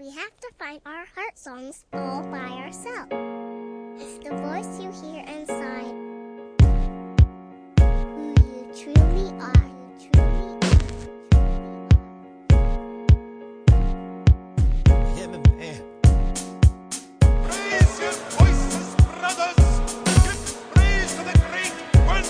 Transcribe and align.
We 0.00 0.08
have 0.12 0.34
to 0.40 0.48
find 0.58 0.80
our 0.86 1.04
heart 1.14 1.38
songs 1.38 1.84
all 1.92 2.22
by 2.22 2.38
ourselves. 2.38 3.12
It's 4.00 4.16
the 4.24 4.30
voice 4.34 4.80
you 4.80 4.90
hear 4.92 5.22
inside. 5.28 5.94
Who 8.16 8.32
you 8.40 8.64
truly 8.74 9.28
are. 9.38 9.68
You 9.84 10.08
truly 10.10 10.56
are. 10.56 10.78
Yeah, 15.18 15.26
man, 15.26 15.42
man. 15.58 15.80
Raise 17.44 17.94
your 18.00 18.16
voices, 18.38 18.86
brothers! 19.04 19.60
Give 20.24 20.40
praise 20.72 21.12
to 21.16 21.22
the 21.24 21.36
great 21.50 21.74
one 22.06 22.24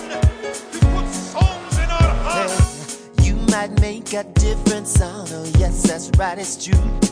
who 0.73 0.81
put 0.91 1.09
songs 1.15 1.75
in 1.79 1.89
our 1.89 2.15
hearts! 2.25 3.11
You 3.23 3.35
might 3.53 3.73
make 3.81 4.13
a 4.13 4.25
different 4.25 4.89
sound. 4.89 5.31
Oh, 5.33 5.45
yes, 5.57 5.83
that's 5.87 6.11
right, 6.19 6.37
it's 6.37 6.57
true. 6.65 7.10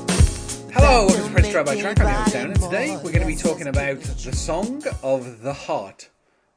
By 1.65 1.77
Track. 1.77 1.99
I'm 1.99 2.07
Alex 2.07 2.33
Down, 2.33 2.51
and 2.53 2.61
today 2.61 2.95
we're 3.03 3.11
going 3.11 3.21
to 3.21 3.27
be 3.27 3.35
talking 3.35 3.67
about 3.67 4.01
the 4.01 4.33
Song 4.33 4.81
of 5.03 5.43
the 5.43 5.53
Heart 5.53 6.09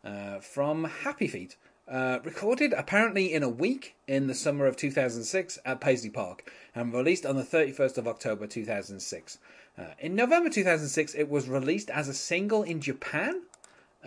uh, 0.06 0.38
from 0.42 0.84
Happy 0.84 1.28
Feet. 1.28 1.56
Uh, 1.88 2.20
recorded 2.24 2.72
apparently 2.74 3.34
in 3.34 3.42
a 3.42 3.50
week 3.50 3.96
in 4.08 4.28
the 4.28 4.36
summer 4.36 4.68
of 4.68 4.78
2006 4.78 5.58
at 5.66 5.82
Paisley 5.82 6.12
Park 6.12 6.52
and 6.76 6.94
released 6.94 7.26
on 7.26 7.36
the 7.36 7.44
31st 7.44 7.98
of 7.98 8.08
October 8.08 8.46
2006. 8.46 9.40
Uh, 9.76 9.86
in 9.98 10.14
November 10.14 10.52
2006, 10.52 11.16
it 11.16 11.28
was 11.28 11.50
released 11.50 11.90
as 11.90 12.08
a 12.08 12.14
single 12.14 12.62
in 12.62 12.80
Japan, 12.80 13.42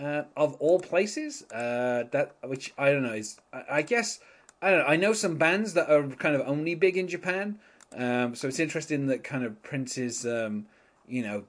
uh, 0.01 0.23
of 0.37 0.55
all 0.61 0.79
places. 0.79 1.43
Uh, 1.51 2.05
that 2.13 2.37
which 2.45 2.73
I 2.79 2.93
don't 2.93 3.03
know 3.03 3.15
is 3.15 3.41
I, 3.53 3.65
I 3.69 3.83
guess 3.83 4.21
I 4.63 4.71
don't 4.71 4.79
know. 4.79 4.87
I 4.87 4.95
know 4.95 5.13
some 5.13 5.39
bands 5.39 5.75
that 5.75 5.91
are 5.91 6.07
kind 6.07 6.37
of 6.37 6.43
only 6.47 6.77
big 6.77 6.97
in 6.97 7.09
Japan, 7.09 7.59
um, 7.97 8.37
so 8.37 8.47
it's 8.47 8.61
interesting 8.61 9.09
that 9.09 9.25
kind 9.25 9.45
of 9.45 9.61
Prince's 9.65 10.25
um, 10.25 10.67
you 11.09 11.23
know 11.23 11.45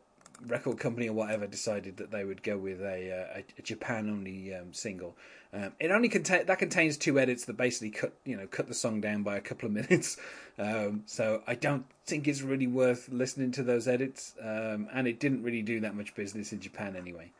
record 0.47 0.79
company 0.79 1.07
or 1.07 1.13
whatever 1.13 1.47
decided 1.47 1.97
that 1.97 2.11
they 2.11 2.25
would 2.25 2.43
go 2.43 2.57
with 2.57 2.81
a, 2.81 3.11
uh, 3.37 3.41
a, 3.57 3.61
Japan 3.61 4.09
only 4.09 4.53
um, 4.53 4.73
single. 4.73 5.15
Um, 5.53 5.71
it 5.79 5.91
only 5.91 6.09
contain 6.09 6.45
that 6.45 6.59
contains 6.59 6.97
two 6.97 7.17
edits 7.19 7.45
that 7.45 7.55
basically 7.55 7.91
cut 7.91 8.13
you 8.25 8.35
know 8.35 8.47
cut 8.47 8.67
the 8.67 8.73
song 8.73 9.01
down 9.01 9.23
by 9.23 9.37
a 9.37 9.41
couple 9.41 9.67
of 9.67 9.73
minutes. 9.73 10.17
Um, 10.57 11.03
so 11.05 11.43
I 11.45 11.55
don't 11.55 11.85
think 12.05 12.29
it's 12.29 12.41
really 12.41 12.65
worth 12.65 13.09
listening 13.09 13.51
to 13.51 13.63
those 13.63 13.89
edits, 13.89 14.35
um, 14.41 14.87
and 14.93 15.05
it 15.05 15.19
didn't 15.19 15.43
really 15.43 15.61
do 15.61 15.81
that 15.81 15.95
much 15.95 16.15
business 16.15 16.53
in 16.53 16.61
Japan 16.61 16.95
anyway. 16.95 17.31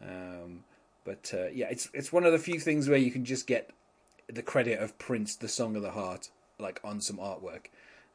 Um, 0.00 0.64
but 1.04 1.32
uh, 1.34 1.48
yeah, 1.48 1.66
it's 1.70 1.90
it's 1.92 2.14
one 2.14 2.24
of 2.24 2.32
the 2.32 2.38
few 2.38 2.58
things 2.58 2.88
where 2.88 2.96
you 2.96 3.10
can 3.10 3.26
just 3.26 3.46
get 3.46 3.72
the 4.26 4.42
credit 4.42 4.78
of 4.78 4.98
Prince, 4.98 5.36
the 5.36 5.48
Song 5.48 5.76
of 5.76 5.82
the 5.82 5.90
Heart, 5.90 6.30
like 6.58 6.80
on 6.82 7.02
some 7.02 7.18
artwork. 7.18 7.66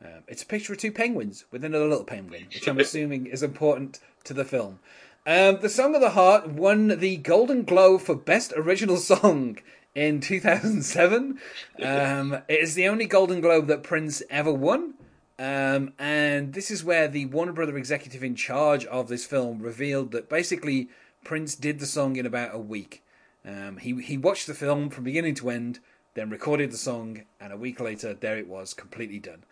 Um, 0.04 0.24
it's 0.28 0.44
a 0.44 0.48
picture 0.48 0.74
of 0.74 0.80
two 0.80 0.92
penguins 0.92 1.46
with 1.52 1.64
another 1.64 1.88
little 1.88 2.04
penguin, 2.04 2.48
which 2.54 2.68
I'm 2.68 2.80
assuming 2.82 3.26
is 3.26 3.44
important 3.44 4.00
to 4.26 4.34
the 4.34 4.46
film. 4.46 4.80
Um, 5.26 5.60
the 5.60 5.70
Song 5.70 5.96
of 5.96 6.02
the 6.02 6.12
Heart 6.12 6.50
won 6.50 6.88
the 6.88 7.18
Golden 7.18 7.64
Globe 7.64 8.02
for 8.02 8.16
Best 8.16 8.54
Original 8.56 8.98
Song 8.98 9.58
in 9.94 10.22
2007. 10.22 11.40
Um, 11.84 12.34
it 12.48 12.60
is 12.60 12.76
the 12.76 12.88
only 12.88 13.06
Golden 13.06 13.42
Globe 13.42 13.68
that 13.68 13.84
Prince 13.84 14.22
ever 14.30 14.54
won. 14.54 14.94
Um, 15.40 15.94
and 16.00 16.54
this 16.54 16.72
is 16.72 16.84
where 16.84 17.08
the 17.08 17.26
Warner 17.26 17.52
Brother 17.52 17.78
executive 17.78 18.24
in 18.24 18.36
charge 18.36 18.86
of 18.86 19.08
this 19.08 19.26
film 19.26 19.60
revealed 19.60 20.12
that 20.12 20.30
basically 20.30 20.90
Prince 21.24 21.56
did 21.56 21.80
the 21.80 21.86
song 21.86 22.16
in 22.16 22.26
about 22.26 22.56
a 22.56 22.60
week. 22.60 23.04
Um, 23.46 23.78
he 23.78 24.02
he 24.02 24.18
watched 24.18 24.48
the 24.48 24.54
film 24.54 24.90
from 24.90 25.04
beginning 25.04 25.36
to 25.36 25.50
end, 25.50 25.80
then 26.16 26.30
recorded 26.30 26.72
the 26.72 26.78
song, 26.78 27.24
and 27.40 27.54
a 27.54 27.58
week 27.58 27.80
later, 27.80 28.14
there 28.14 28.38
it 28.38 28.48
was, 28.48 28.74
completely 28.74 29.20
done. 29.20 29.44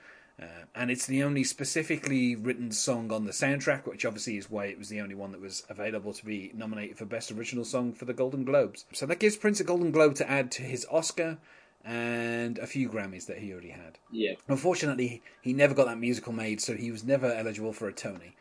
Uh, 0.42 0.66
and 0.76 0.92
it's 0.92 1.06
the 1.06 1.24
only 1.24 1.44
specifically 1.44 2.36
written 2.36 2.70
song 2.72 3.12
on 3.12 3.24
the 3.24 3.32
soundtrack, 3.32 3.86
which 3.86 4.06
obviously 4.06 4.36
is 4.36 4.50
why 4.50 4.66
it 4.66 4.78
was 4.78 4.90
the 4.90 5.00
only 5.00 5.16
one 5.16 5.32
that 5.32 5.40
was 5.40 5.64
available 5.70 6.12
to 6.12 6.26
be 6.26 6.52
nominated 6.54 6.98
for 6.98 7.06
Best 7.06 7.32
Original 7.32 7.64
Song 7.64 7.94
for 7.94 8.04
the 8.04 8.14
Golden 8.14 8.44
Globes. 8.44 8.86
So 8.92 9.06
that 9.06 9.20
gives 9.20 9.38
Prince 9.38 9.62
a 9.62 9.64
Golden 9.64 9.92
Globe 9.92 10.16
to 10.16 10.30
add 10.30 10.52
to 10.52 10.64
his 10.64 10.86
Oscar 10.92 11.38
and 11.86 12.58
a 12.58 12.68
few 12.68 12.90
Grammys 12.90 13.28
that 13.28 13.38
he 13.38 13.54
already 13.54 13.70
had. 13.70 13.98
Yeah. 14.12 14.34
Unfortunately, 14.50 15.22
he 15.42 15.54
never 15.54 15.74
got 15.74 15.86
that 15.86 16.00
musical 16.00 16.34
made, 16.34 16.60
so 16.60 16.76
he 16.76 16.92
was 16.92 17.04
never 17.04 17.32
eligible 17.32 17.72
for 17.72 17.88
a 17.88 17.94
Tony. 17.94 18.36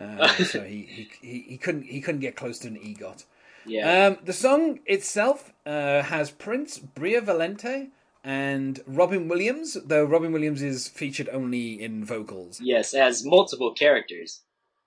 Uh, 0.00 0.28
so 0.44 0.62
he, 0.62 1.08
he, 1.20 1.44
he, 1.48 1.56
couldn't 1.58 1.82
he 1.84 2.00
couldn't 2.00 2.22
get 2.22 2.34
close 2.34 2.58
to 2.60 2.68
an 2.68 2.76
EGOT. 2.76 3.24
Yeah. 3.66 4.06
Um, 4.06 4.18
the 4.24 4.32
song 4.32 4.80
itself 4.86 5.52
uh, 5.64 6.02
has 6.02 6.30
Prince, 6.30 6.78
Bria 6.78 7.20
Valente, 7.20 7.90
and 8.26 8.80
Robin 8.86 9.28
Williams, 9.28 9.74
though 9.84 10.04
Robin 10.04 10.32
Williams 10.32 10.60
is 10.60 10.88
featured 10.88 11.28
only 11.32 11.80
in 11.80 12.04
vocals. 12.04 12.60
yes, 12.60 12.92
as 12.92 13.24
multiple 13.24 13.72
characters, 13.72 14.42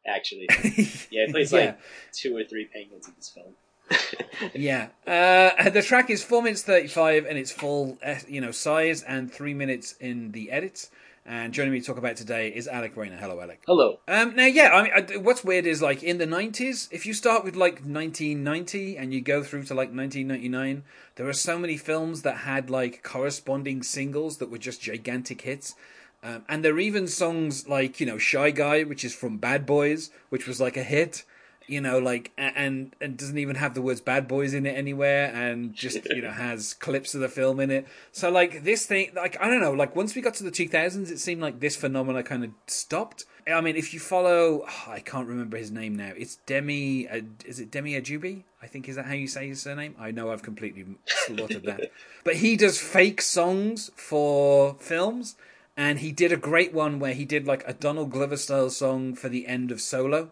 actually. 0.06 0.48
Yeah, 1.10 1.24
it 1.24 1.32
plays 1.32 1.52
Yeah. 1.52 1.60
like 1.60 1.80
two 2.14 2.36
or 2.38 2.44
three 2.44 2.68
penguins 2.72 3.08
in 3.08 3.14
this 3.18 3.30
film. 3.30 3.54
Yeah. 4.54 4.90
Uh, 5.08 5.70
the 5.70 5.82
track 5.82 6.10
is 6.10 6.24
four 6.24 6.42
minutes 6.44 6.62
thirty-five 6.64 7.26
and 7.26 7.38
its 7.38 7.52
full, 7.52 7.98
uh, 8.06 8.16
you 8.28 8.42
know, 8.42 8.52
size, 8.52 9.02
and 9.04 9.32
three 9.32 9.54
minutes 9.54 9.96
in 10.00 10.32
the 10.34 10.52
edits. 10.52 10.92
And 11.30 11.54
joining 11.54 11.74
me 11.74 11.80
to 11.80 11.86
talk 11.86 12.00
about 12.00 12.16
today 12.16 12.50
is 12.50 12.68
Alec 12.68 12.98
Rayner. 12.98 13.18
Hello, 13.18 13.40
Alec. 13.40 13.62
Hello. 13.68 14.00
Um, 14.08 14.36
now, 14.36 14.48
yeah, 14.48 14.72
I 14.74 14.82
mean, 14.82 14.92
I, 14.96 15.18
what's 15.18 15.44
weird 15.44 15.68
is 15.68 15.80
like 15.80 16.02
in 16.02 16.18
the 16.18 16.26
'90s, 16.26 16.88
if 16.92 17.06
you 17.06 17.14
start 17.14 17.44
with 17.44 17.56
like 17.56 17.84
1990 17.86 18.98
and 18.98 19.14
you 19.14 19.22
go 19.22 19.44
through 19.44 19.66
to 19.66 19.76
like 19.76 19.94
1999, 19.94 20.84
there 21.18 21.28
are 21.28 21.34
so 21.34 21.60
many 21.60 21.78
films 21.78 22.24
that 22.24 22.38
had 22.38 22.72
like 22.72 23.04
corresponding 23.04 23.84
singles 23.84 24.38
that 24.38 24.50
were 24.50 24.58
just 24.58 24.82
gigantic 24.82 25.42
hits. 25.42 25.76
Um, 26.24 26.46
and 26.50 26.66
there 26.66 26.74
are 26.74 26.80
even 26.80 27.08
songs 27.08 27.68
like 27.68 28.00
you 28.00 28.08
know 28.08 28.18
"Shy 28.18 28.50
Guy," 28.50 28.82
which 28.82 29.06
is 29.06 29.14
from 29.14 29.38
Bad 29.38 29.68
Boys, 29.68 30.10
which 30.30 30.48
was 30.48 30.60
like 30.60 30.78
a 30.78 30.84
hit. 30.84 31.26
You 31.70 31.82
know, 31.82 32.00
like 32.00 32.32
and 32.38 32.96
and 33.00 33.18
doesn't 33.18 33.38
even 33.38 33.56
have 33.56 33.74
the 33.74 33.82
words 33.82 34.02
"Bad 34.02 34.28
Boys" 34.28 34.54
in 34.54 34.66
it 34.66 34.78
anywhere, 34.78 35.32
and 35.34 35.74
just 35.74 36.00
you 36.10 36.22
know 36.22 36.32
has 36.32 36.74
clips 36.74 37.14
of 37.14 37.22
the 37.22 37.30
film 37.30 37.60
in 37.60 37.70
it. 37.70 37.88
So 38.12 38.30
like 38.30 38.64
this 38.64 38.86
thing, 38.86 39.12
like 39.16 39.38
I 39.40 39.48
don't 39.48 39.62
know, 39.62 39.72
like 39.72 39.96
once 39.96 40.16
we 40.16 40.22
got 40.22 40.34
to 40.36 40.44
the 40.44 40.52
2000s, 40.52 41.10
it 41.12 41.20
seemed 41.20 41.42
like 41.42 41.60
this 41.60 41.76
phenomena 41.76 42.24
kind 42.24 42.44
of 42.44 42.52
stopped. 42.68 43.26
I 43.48 43.62
mean, 43.62 43.76
if 43.76 43.94
you 43.94 44.00
follow, 44.00 44.66
oh, 44.68 44.92
I 44.92 45.00
can't 45.00 45.28
remember 45.28 45.58
his 45.58 45.72
name 45.72 45.96
now. 45.96 46.12
It's 46.16 46.38
Demi. 46.46 47.08
Uh, 47.08 47.22
is 47.46 47.60
it 47.60 47.72
Demi 47.72 48.00
Ajubi? 48.00 48.44
I 48.62 48.68
think 48.68 48.90
is 48.90 48.96
that 48.96 49.06
how 49.06 49.14
you 49.14 49.28
say 49.28 49.48
his 49.48 49.62
surname? 49.62 49.96
I 50.00 50.12
know 50.12 50.32
I've 50.32 50.44
completely 50.44 50.86
slaughtered 51.06 51.64
that, 51.64 51.92
but 52.24 52.38
he 52.38 52.58
does 52.58 52.80
fake 52.80 53.22
songs 53.22 53.90
for 53.96 54.76
films, 54.80 55.36
and 55.78 56.00
he 56.00 56.12
did 56.12 56.32
a 56.32 56.38
great 56.38 56.74
one 56.74 57.00
where 57.00 57.14
he 57.14 57.26
did 57.26 57.48
like 57.48 57.64
a 57.66 57.74
Donald 57.74 58.12
Glover 58.12 58.38
style 58.38 58.70
song 58.70 59.16
for 59.16 59.30
the 59.30 59.48
end 59.48 59.72
of 59.72 59.80
Solo, 59.80 60.32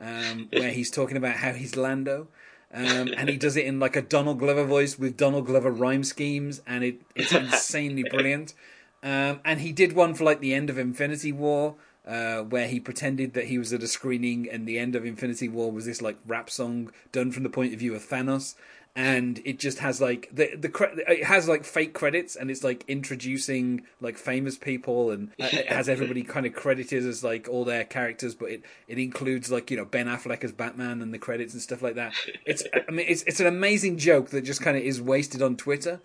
um, 0.00 0.48
where 0.52 0.70
he's 0.70 0.90
talking 0.90 1.16
about 1.16 1.36
how 1.36 1.52
he's 1.52 1.76
Lando. 1.76 2.28
Um, 2.72 3.14
and 3.16 3.28
he 3.28 3.36
does 3.36 3.56
it 3.56 3.66
in 3.66 3.78
like 3.78 3.94
a 3.94 4.02
Donald 4.02 4.40
Glover 4.40 4.64
voice 4.64 4.98
with 4.98 5.16
Donald 5.16 5.46
Glover 5.46 5.70
rhyme 5.70 6.02
schemes, 6.02 6.60
and 6.66 6.82
it, 6.82 7.02
it's 7.14 7.32
insanely 7.32 8.02
brilliant. 8.02 8.54
Um, 9.02 9.40
and 9.44 9.60
he 9.60 9.70
did 9.70 9.92
one 9.92 10.14
for 10.14 10.24
like 10.24 10.40
the 10.40 10.54
end 10.54 10.70
of 10.70 10.78
Infinity 10.78 11.30
War, 11.30 11.76
uh, 12.06 12.42
where 12.42 12.66
he 12.66 12.80
pretended 12.80 13.34
that 13.34 13.46
he 13.46 13.58
was 13.58 13.72
at 13.72 13.82
a 13.82 13.86
screening, 13.86 14.48
and 14.50 14.66
the 14.66 14.78
end 14.78 14.96
of 14.96 15.06
Infinity 15.06 15.48
War 15.48 15.70
was 15.70 15.86
this 15.86 16.02
like 16.02 16.16
rap 16.26 16.50
song 16.50 16.90
done 17.12 17.30
from 17.30 17.44
the 17.44 17.48
point 17.48 17.72
of 17.72 17.78
view 17.78 17.94
of 17.94 18.02
Thanos, 18.02 18.56
and 18.96 19.40
it 19.44 19.58
just 19.58 19.80
has 19.80 20.00
like 20.00 20.28
the 20.32 20.54
the 20.54 20.68
cre- 20.68 20.84
it 21.08 21.24
has 21.24 21.48
like 21.48 21.64
fake 21.64 21.94
credits, 21.94 22.36
and 22.36 22.48
it's 22.50 22.62
like 22.62 22.84
introducing 22.86 23.82
like 24.00 24.16
famous 24.16 24.56
people, 24.56 25.10
and 25.10 25.30
uh, 25.40 25.48
it 25.52 25.66
has 25.66 25.88
everybody 25.88 26.22
kind 26.22 26.46
of 26.46 26.54
credited 26.54 27.04
as 27.04 27.24
like 27.24 27.48
all 27.48 27.64
their 27.64 27.84
characters, 27.84 28.36
but 28.36 28.50
it 28.50 28.62
it 28.86 28.98
includes 28.98 29.50
like 29.50 29.70
you 29.70 29.76
know 29.76 29.84
Ben 29.84 30.06
Affleck 30.06 30.44
as 30.44 30.52
Batman 30.52 31.02
and 31.02 31.12
the 31.12 31.18
credits 31.18 31.54
and 31.54 31.62
stuff 31.62 31.82
like 31.82 31.96
that. 31.96 32.14
It's 32.46 32.62
I 32.88 32.90
mean 32.92 33.06
it's 33.08 33.22
it's 33.24 33.40
an 33.40 33.48
amazing 33.48 33.98
joke 33.98 34.30
that 34.30 34.42
just 34.42 34.60
kind 34.60 34.76
of 34.76 34.84
is 34.84 35.02
wasted 35.02 35.42
on 35.42 35.56
Twitter. 35.56 36.00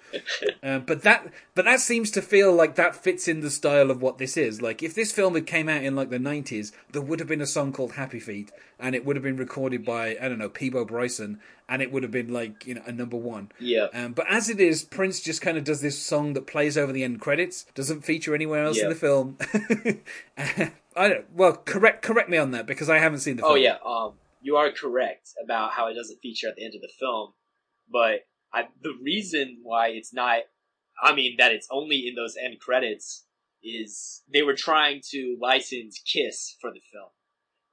Um, 0.64 0.84
but 0.86 1.04
that 1.04 1.32
but 1.54 1.66
that 1.66 1.82
seems 1.82 2.10
to 2.12 2.22
feel 2.24 2.52
like 2.52 2.76
that 2.76 2.96
fits 2.96 3.28
in 3.28 3.42
the 3.42 3.52
style 3.52 3.92
of 3.92 4.02
what 4.02 4.18
this 4.18 4.36
is. 4.36 4.62
Like 4.64 4.82
if 4.82 4.96
this 4.96 5.12
film 5.12 5.36
had 5.36 5.46
came 5.46 5.70
out 5.70 5.84
in 5.84 5.96
like 5.96 6.10
the 6.10 6.18
nineties, 6.18 6.72
there 6.92 7.02
would 7.02 7.20
have 7.20 7.30
been 7.30 7.42
a 7.42 7.46
song 7.46 7.72
called 7.72 7.94
Happy 7.94 8.20
Feet, 8.20 8.52
and 8.80 8.96
it 8.96 9.06
would 9.06 9.16
have 9.16 9.24
been 9.24 9.38
recorded 9.38 9.86
by 9.86 10.18
I 10.20 10.28
don't 10.28 10.40
know 10.40 10.50
Peabo 10.50 10.86
Bryson, 10.86 11.40
and 11.70 11.82
it 11.82 11.92
would 11.92 12.04
have 12.04 12.12
been 12.12 12.34
like 12.34 12.66
you 12.66 12.74
know 12.74 12.82
a 12.86 12.92
number 12.92 13.16
one. 13.16 13.52
Yeah. 13.60 13.88
Um, 13.94 14.14
but 14.14 14.26
as 14.30 14.50
it 14.50 14.60
is, 14.60 14.84
Prince 14.84 15.22
just 15.22 15.42
kind 15.42 15.58
of 15.58 15.64
does 15.64 15.82
this 15.82 15.98
song 15.98 16.34
that 16.34 16.48
plays 16.48 16.78
over 16.78 16.92
the 16.92 17.04
end 17.04 17.22
credits, 17.22 17.66
doesn't 17.76 18.02
feature 18.02 18.34
anywhere 18.34 18.66
else 18.66 18.80
in 18.80 18.90
the 18.90 18.96
film. 18.96 19.38
I 20.96 21.08
don't. 21.08 21.32
Well, 21.34 21.54
correct 21.56 22.02
correct 22.02 22.30
me 22.30 22.38
on 22.38 22.52
that 22.52 22.66
because 22.66 22.90
I 22.90 22.98
haven't 22.98 23.20
seen 23.20 23.38
the 23.38 23.44
film. 23.44 23.54
Oh 23.54 23.56
yeah, 23.56 23.78
um, 23.86 24.14
you 24.42 24.58
are 24.58 24.72
correct 24.72 25.30
about 25.42 25.72
how 25.72 25.88
it 25.88 25.94
doesn't 25.94 26.20
feature 26.22 26.50
at 26.50 26.56
the 26.56 26.66
end 26.66 26.76
of 26.76 26.82
the 26.82 26.92
film, 27.00 27.34
but 27.90 28.22
I, 28.52 28.68
the 28.82 28.96
reason 29.02 29.60
why 29.62 29.90
it's 29.90 30.14
not, 30.14 30.40
I 31.02 31.14
mean, 31.14 31.36
that 31.38 31.52
it's 31.52 31.68
only 31.70 32.08
in 32.08 32.16
those 32.16 32.36
end 32.36 32.60
credits 32.60 33.26
is 33.62 34.24
they 34.34 34.42
were 34.42 34.56
trying 34.56 35.02
to 35.12 35.38
license 35.40 36.02
Kiss 36.06 36.56
for 36.60 36.72
the 36.72 36.82
film, 36.92 37.10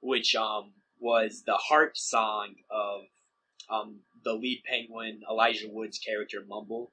which 0.01 0.35
um 0.35 0.73
was 0.99 1.43
the 1.45 1.53
heart 1.55 1.97
song 1.97 2.55
of 2.69 3.01
um 3.69 3.99
the 4.23 4.33
lead 4.33 4.63
penguin 4.69 5.21
Elijah 5.29 5.67
Wood's 5.69 5.99
character 5.99 6.43
Mumble, 6.47 6.91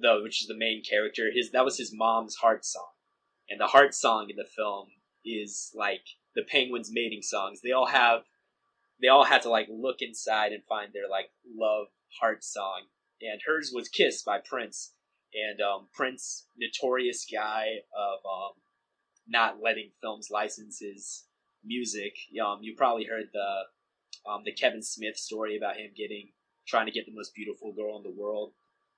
though 0.00 0.22
which 0.22 0.42
is 0.42 0.48
the 0.48 0.56
main 0.56 0.82
character. 0.82 1.30
His 1.32 1.50
that 1.52 1.64
was 1.64 1.78
his 1.78 1.92
mom's 1.94 2.36
heart 2.36 2.64
song, 2.64 2.90
and 3.48 3.60
the 3.60 3.66
heart 3.66 3.94
song 3.94 4.28
in 4.30 4.36
the 4.36 4.44
film 4.44 4.88
is 5.24 5.72
like 5.74 6.02
the 6.34 6.42
penguins 6.42 6.90
mating 6.92 7.22
songs. 7.22 7.60
They 7.62 7.72
all 7.72 7.86
have 7.86 8.22
they 9.00 9.08
all 9.08 9.24
had 9.24 9.42
to 9.42 9.50
like 9.50 9.68
look 9.70 10.00
inside 10.00 10.52
and 10.52 10.62
find 10.64 10.92
their 10.92 11.08
like 11.08 11.30
love 11.56 11.88
heart 12.20 12.44
song. 12.44 12.82
And 13.20 13.40
hers 13.46 13.72
was 13.74 13.88
Kiss 13.88 14.22
by 14.22 14.38
Prince. 14.38 14.92
And 15.34 15.60
um, 15.60 15.88
Prince, 15.92 16.46
notorious 16.56 17.26
guy 17.30 17.80
of 17.94 18.18
um, 18.24 18.52
not 19.28 19.60
letting 19.62 19.90
films 20.00 20.28
license 20.30 20.78
his 20.80 21.24
music. 21.64 22.14
Um, 22.42 22.58
you 22.62 22.74
probably 22.76 23.04
heard 23.04 23.28
the 23.32 23.62
um, 24.30 24.42
the 24.44 24.52
Kevin 24.52 24.82
Smith 24.82 25.16
story 25.16 25.56
about 25.56 25.76
him 25.76 25.90
getting 25.96 26.28
trying 26.66 26.86
to 26.86 26.92
get 26.92 27.06
the 27.06 27.12
most 27.12 27.34
beautiful 27.34 27.72
girl 27.72 27.96
in 27.96 28.02
the 28.02 28.10
world 28.10 28.52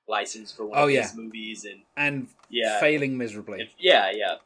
licensed 0.09 0.57
for 0.57 0.65
one 0.67 0.79
Oh, 0.79 0.85
of 0.85 0.91
yeah. 0.91 1.03
his 1.03 1.15
movies, 1.15 1.65
and 1.65 1.81
and 1.97 2.29
yeah, 2.49 2.81
failing 2.81 3.17
miserably. 3.19 3.61
and- 3.61 3.71
yeah, 3.79 4.11
yeah. 4.15 4.37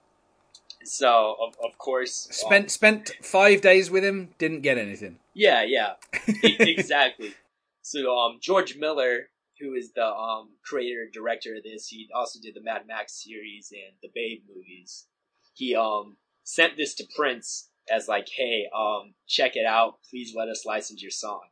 So 0.84 1.37
of 1.40 1.55
of 1.64 1.79
course, 1.79 2.26
um, 2.26 2.32
Spent 2.32 2.70
spent 2.70 3.12
five 3.23 3.61
days 3.61 3.90
with 3.90 4.02
him, 4.05 4.34
didn't 4.38 4.62
get 4.62 4.79
anything. 4.79 5.19
Yeah, 5.34 5.62
yeah, 5.62 5.93
exactly. 6.43 7.35
So, 7.82 8.17
um, 8.17 8.38
George 8.40 8.76
Miller, 8.76 9.28
who 9.61 9.75
is 9.75 9.93
the 9.93 10.05
um 10.06 10.50
creator 10.64 11.02
and 11.02 11.12
director 11.12 11.55
of 11.56 11.62
this, 11.62 11.87
he 11.88 12.08
also 12.14 12.40
did 12.43 12.55
the 12.55 12.61
Mad 12.62 12.82
Max 12.88 13.23
series 13.23 13.73
and 13.73 13.94
the 14.02 14.08
Babe 14.14 14.43
movies. 14.52 15.06
He 15.55 15.76
um 15.76 16.17
sent 16.44 16.76
this 16.76 16.94
to 16.96 17.05
Prince 17.17 17.69
as 17.90 18.08
like, 18.08 18.29
"Hey, 18.29 18.69
um, 18.75 19.14
check 19.26 19.56
it 19.56 19.67
out. 19.67 20.00
Please 20.08 20.34
let 20.34 20.49
us 20.49 20.64
license 20.64 21.02
your 21.02 21.11
song." 21.11 21.49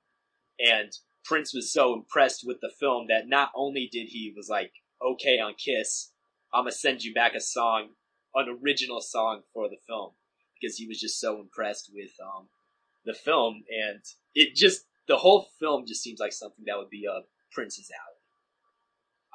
And 0.59 0.97
Prince 1.25 1.55
was 1.55 1.73
so 1.73 1.94
impressed 1.94 2.47
with 2.47 2.61
the 2.61 2.71
film 2.71 3.06
that 3.09 3.29
not 3.29 3.53
only 3.55 3.87
did 3.87 4.09
he 4.09 4.32
was 4.35 4.49
like, 4.49 4.73
"Okay, 5.03 5.38
on 5.38 5.55
Kiss, 5.55 6.12
I'm 6.53 6.65
gonna 6.65 6.73
send 6.73 7.05
you 7.05 7.15
back 7.15 7.35
a 7.35 7.41
song, 7.41 7.97
an 8.35 8.49
original 8.49 9.00
song 9.00 9.43
for 9.53 9.69
the 9.69 9.79
film," 9.87 10.15
because 10.55 10.77
he 10.77 10.87
was 10.87 11.00
just 11.00 11.21
so 11.21 11.41
impressed 11.41 11.91
with 11.93 12.12
um 12.21 12.49
the 13.05 13.15
film, 13.15 13.65
and 13.71 14.03
it 14.35 14.55
just 14.55 14.87
the 15.06 15.19
whole 15.19 15.43
film 15.59 15.87
just 15.87 16.03
seems 16.03 16.21
like 16.21 16.33
something 16.33 16.65
that 16.67 16.79
would 16.79 16.91
be 16.91 17.06
a 17.06 17.25
Prince's 17.53 17.91
alley. 17.91 18.21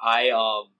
I 0.00 0.30
um 0.30 0.72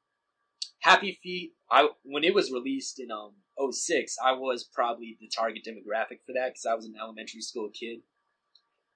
Happy 0.80 1.18
Feet. 1.22 1.54
I 1.70 1.88
when 2.04 2.24
it 2.24 2.34
was 2.34 2.52
released 2.52 3.00
in 3.00 3.10
um 3.10 3.32
06, 3.58 4.16
I 4.24 4.32
was 4.32 4.64
probably 4.64 5.16
the 5.20 5.28
target 5.28 5.66
demographic 5.66 6.20
for 6.26 6.32
that 6.34 6.50
because 6.50 6.66
I 6.66 6.74
was 6.74 6.86
an 6.86 6.94
elementary 7.00 7.40
school 7.40 7.70
kid 7.70 8.00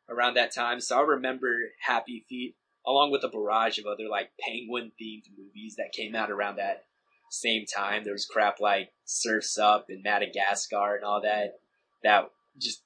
around 0.09 0.35
that 0.35 0.55
time. 0.55 0.81
So 0.81 0.99
I 0.99 1.03
remember 1.03 1.71
Happy 1.87 2.25
Feet 2.29 2.57
along 2.87 3.11
with 3.11 3.25
a 3.25 3.29
barrage 3.29 3.79
of 3.79 3.87
other 3.87 4.09
like 4.11 4.31
penguin 4.41 4.93
themed 5.01 5.25
movies 5.37 5.77
that 5.77 5.93
came 5.93 6.15
out 6.15 6.31
around 6.31 6.57
that 6.57 6.85
same 7.31 7.65
time. 7.65 8.05
There 8.05 8.13
was 8.13 8.27
crap 8.27 8.61
like 8.61 8.91
Surfs 9.05 9.59
Up 9.59 9.87
and 9.89 10.03
Madagascar 10.03 10.97
and 10.97 11.05
all 11.05 11.23
that. 11.23 11.61
That 12.03 12.31
just 12.59 12.83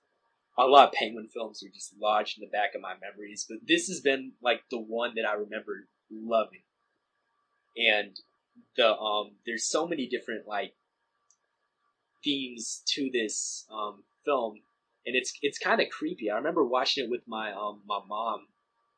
a 0.59 0.67
lot 0.67 0.89
of 0.89 0.95
penguin 0.95 1.29
films 1.33 1.63
are 1.63 1.75
just 1.75 1.95
lodged 2.01 2.39
in 2.39 2.43
the 2.43 2.51
back 2.51 2.75
of 2.75 2.81
my 2.81 2.95
memories, 3.01 3.47
but 3.49 3.59
this 3.67 3.89
has 3.89 4.01
been 4.01 4.33
like 4.43 4.63
the 4.71 4.81
one 4.81 5.15
that 5.17 5.27
I 5.27 5.35
remember 5.35 5.89
loving. 6.11 6.63
And 7.77 8.17
the 8.77 8.97
um 8.97 9.33
there's 9.47 9.65
so 9.65 9.87
many 9.87 10.07
different 10.07 10.47
like 10.47 10.75
themes 12.25 12.83
to 12.87 13.11
this 13.13 13.67
um 13.73 14.03
film 14.25 14.55
and 15.07 15.15
it's 15.15 15.33
it's 15.43 15.59
kind 15.59 15.81
of 15.81 15.89
creepy. 15.91 16.31
I 16.31 16.37
remember 16.37 16.65
watching 16.65 17.05
it 17.05 17.11
with 17.11 17.23
my 17.27 17.53
um 17.53 17.83
my 17.87 18.01
mom 18.09 18.47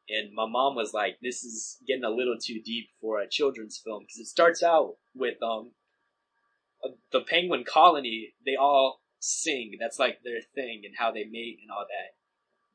and 0.09 0.33
my 0.35 0.47
mom 0.47 0.77
was 0.77 0.95
like 0.95 1.19
this 1.21 1.43
is 1.43 1.79
getting 1.87 2.05
a 2.05 2.11
little 2.11 2.37
too 2.41 2.61
deep 2.65 2.89
for 3.01 3.21
a 3.21 3.29
children's 3.29 3.79
film 3.79 4.05
because 4.05 4.19
it 4.19 4.27
starts 4.27 4.63
out 4.63 4.97
with 5.15 5.43
um 5.43 5.73
uh, 6.85 6.91
the 7.13 7.21
penguin 7.21 7.65
colony 7.65 8.35
they 8.45 8.57
all 8.57 9.01
sing. 9.19 9.73
That's 9.81 9.99
like 9.99 10.21
their 10.23 10.41
thing 10.55 10.83
and 10.85 10.95
how 10.97 11.11
they 11.11 11.25
mate 11.25 11.59
and 11.63 11.71
all 11.71 11.87
that. 11.89 12.15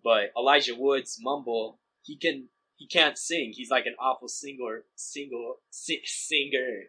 But 0.04 0.32
Elijah 0.38 0.76
Woods, 0.76 1.18
Mumble, 1.22 1.80
he 2.04 2.18
can 2.18 2.50
he 2.76 2.88
can't 2.88 3.18
sing. 3.18 3.54
He's 3.56 3.70
like 3.70 3.86
an 3.86 3.96
awful 4.00 4.28
singer, 4.28 4.84
single 4.96 5.58
si- 5.70 6.02
singer, 6.04 6.86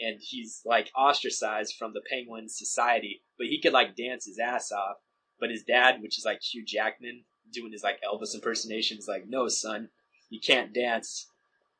and 0.00 0.18
he's 0.20 0.62
like 0.64 0.90
ostracized 0.96 1.76
from 1.78 1.92
the 1.92 2.02
Penguin 2.08 2.48
Society. 2.48 3.22
But 3.38 3.48
he 3.48 3.60
could 3.60 3.72
like 3.72 3.96
dance 3.96 4.26
his 4.26 4.38
ass 4.38 4.72
off. 4.72 4.96
But 5.38 5.50
his 5.50 5.64
dad, 5.64 6.02
which 6.02 6.18
is 6.18 6.24
like 6.24 6.42
Hugh 6.42 6.64
Jackman, 6.64 7.24
doing 7.52 7.72
his 7.72 7.82
like 7.82 8.00
Elvis 8.02 8.34
impersonation, 8.34 8.98
is 8.98 9.08
like, 9.08 9.26
"No, 9.28 9.48
son, 9.48 9.88
you 10.28 10.40
can't 10.40 10.74
dance." 10.74 11.28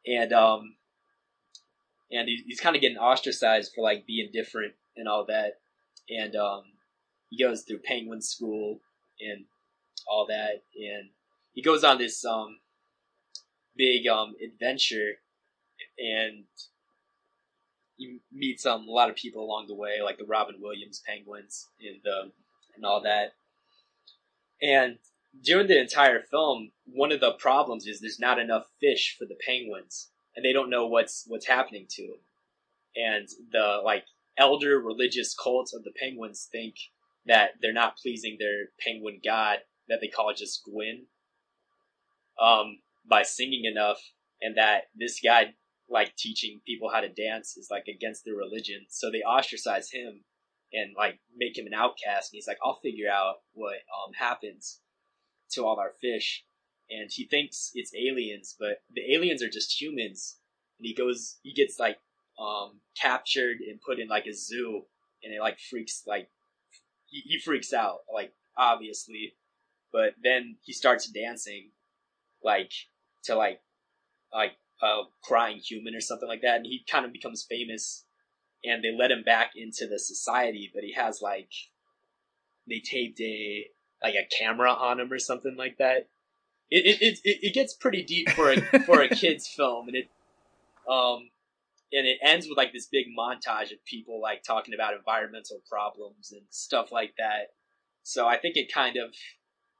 And 0.06 0.32
um, 0.32 0.76
and 2.10 2.28
he, 2.28 2.42
he's 2.46 2.60
kind 2.60 2.76
of 2.76 2.82
getting 2.82 2.98
ostracized 2.98 3.72
for 3.74 3.82
like 3.82 4.06
being 4.06 4.30
different 4.32 4.74
and 4.96 5.08
all 5.08 5.26
that. 5.26 5.60
And 6.08 6.34
um, 6.36 6.62
he 7.28 7.42
goes 7.42 7.62
through 7.62 7.78
penguin 7.78 8.20
school 8.20 8.80
and 9.20 9.44
all 10.06 10.26
that 10.28 10.62
and 10.74 11.10
he 11.52 11.62
goes 11.62 11.84
on 11.84 11.98
this 11.98 12.24
um 12.24 12.58
big 13.76 14.06
um 14.06 14.34
adventure 14.44 15.12
and 15.98 16.44
he 18.00 18.18
meets 18.32 18.66
um 18.66 18.88
a 18.88 18.90
lot 18.90 19.10
of 19.10 19.16
people 19.16 19.44
along 19.44 19.66
the 19.66 19.74
way 19.74 20.00
like 20.02 20.18
the 20.18 20.24
Robin 20.24 20.56
Williams 20.60 21.02
penguins 21.06 21.68
and 21.80 22.00
um 22.06 22.32
and 22.74 22.84
all 22.84 23.00
that. 23.02 23.32
And 24.62 24.98
during 25.44 25.68
the 25.68 25.80
entire 25.80 26.22
film 26.22 26.72
one 26.86 27.12
of 27.12 27.20
the 27.20 27.32
problems 27.32 27.86
is 27.86 28.00
there's 28.00 28.18
not 28.18 28.38
enough 28.38 28.66
fish 28.80 29.16
for 29.18 29.26
the 29.26 29.38
penguins 29.46 30.08
and 30.34 30.44
they 30.44 30.52
don't 30.52 30.70
know 30.70 30.86
what's 30.86 31.24
what's 31.28 31.46
happening 31.46 31.86
to 31.88 32.02
them 32.02 32.20
and 32.96 33.28
the 33.52 33.80
like 33.84 34.04
elder 34.36 34.80
religious 34.80 35.34
cult 35.34 35.70
of 35.74 35.84
the 35.84 35.92
penguins 36.00 36.48
think 36.50 36.74
that 37.26 37.50
they're 37.60 37.72
not 37.72 37.96
pleasing 37.96 38.36
their 38.40 38.70
penguin 38.84 39.20
god 39.24 39.58
that 39.90 40.00
they 40.00 40.08
call 40.08 40.32
just 40.34 40.64
Guin 40.64 41.06
um, 42.40 42.78
by 43.06 43.22
singing 43.22 43.64
enough, 43.66 44.00
and 44.40 44.56
that 44.56 44.84
this 44.96 45.20
guy 45.22 45.54
like 45.90 46.14
teaching 46.16 46.60
people 46.64 46.88
how 46.88 47.00
to 47.00 47.08
dance 47.08 47.56
is 47.56 47.68
like 47.70 47.88
against 47.88 48.24
their 48.24 48.36
religion, 48.36 48.86
so 48.88 49.10
they 49.10 49.22
ostracize 49.22 49.90
him 49.90 50.24
and 50.72 50.94
like 50.96 51.18
make 51.36 51.58
him 51.58 51.66
an 51.66 51.74
outcast. 51.74 52.32
And 52.32 52.36
he's 52.36 52.46
like, 52.46 52.58
I'll 52.64 52.80
figure 52.82 53.10
out 53.10 53.36
what 53.52 53.74
um, 53.74 54.12
happens 54.16 54.80
to 55.52 55.64
all 55.64 55.80
our 55.80 55.92
fish, 56.00 56.44
and 56.88 57.10
he 57.10 57.26
thinks 57.26 57.72
it's 57.74 57.92
aliens, 57.94 58.56
but 58.58 58.82
the 58.94 59.14
aliens 59.14 59.42
are 59.42 59.50
just 59.50 59.80
humans. 59.80 60.36
And 60.78 60.86
he 60.86 60.94
goes, 60.94 61.38
he 61.42 61.52
gets 61.52 61.78
like 61.78 61.98
um, 62.40 62.80
captured 63.00 63.58
and 63.68 63.80
put 63.80 63.98
in 63.98 64.08
like 64.08 64.26
a 64.26 64.32
zoo, 64.32 64.82
and 65.22 65.34
it 65.34 65.40
like 65.40 65.58
freaks 65.58 66.04
like 66.06 66.28
he, 67.06 67.20
he 67.24 67.38
freaks 67.40 67.72
out, 67.72 68.00
like 68.12 68.32
obviously, 68.56 69.34
but 69.92 70.14
then 70.22 70.56
he 70.62 70.72
starts 70.72 71.08
dancing, 71.08 71.70
like 72.44 72.70
to 73.24 73.34
like 73.34 73.60
like 74.32 74.52
a 74.82 75.02
crying 75.22 75.58
human 75.58 75.94
or 75.94 76.00
something 76.00 76.28
like 76.28 76.42
that, 76.42 76.56
and 76.56 76.66
he 76.66 76.84
kind 76.90 77.04
of 77.04 77.12
becomes 77.12 77.46
famous. 77.48 78.04
And 78.62 78.84
they 78.84 78.94
let 78.94 79.10
him 79.10 79.22
back 79.22 79.52
into 79.56 79.86
the 79.86 79.98
society, 79.98 80.70
but 80.74 80.84
he 80.84 80.92
has 80.92 81.22
like 81.22 81.50
they 82.68 82.80
taped 82.80 83.20
a 83.20 83.66
like 84.02 84.14
a 84.14 84.28
camera 84.38 84.70
on 84.70 85.00
him 85.00 85.12
or 85.12 85.18
something 85.18 85.56
like 85.56 85.78
that. 85.78 86.08
It 86.70 86.86
it 86.86 86.98
it, 87.00 87.18
it, 87.24 87.38
it 87.42 87.54
gets 87.54 87.74
pretty 87.74 88.02
deep 88.02 88.30
for 88.30 88.50
a 88.50 88.60
for 88.86 89.00
a 89.00 89.08
kids 89.08 89.48
film, 89.48 89.88
and 89.88 89.96
it 89.96 90.10
um 90.90 91.30
and 91.92 92.06
it 92.06 92.18
ends 92.22 92.46
with 92.48 92.56
like 92.56 92.72
this 92.72 92.86
big 92.86 93.06
montage 93.18 93.72
of 93.72 93.84
people 93.84 94.20
like 94.20 94.42
talking 94.42 94.74
about 94.74 94.94
environmental 94.94 95.60
problems 95.68 96.32
and 96.32 96.42
stuff 96.50 96.92
like 96.92 97.14
that. 97.18 97.54
So 98.02 98.26
I 98.26 98.38
think 98.38 98.56
it 98.56 98.72
kind 98.72 98.96
of 98.96 99.14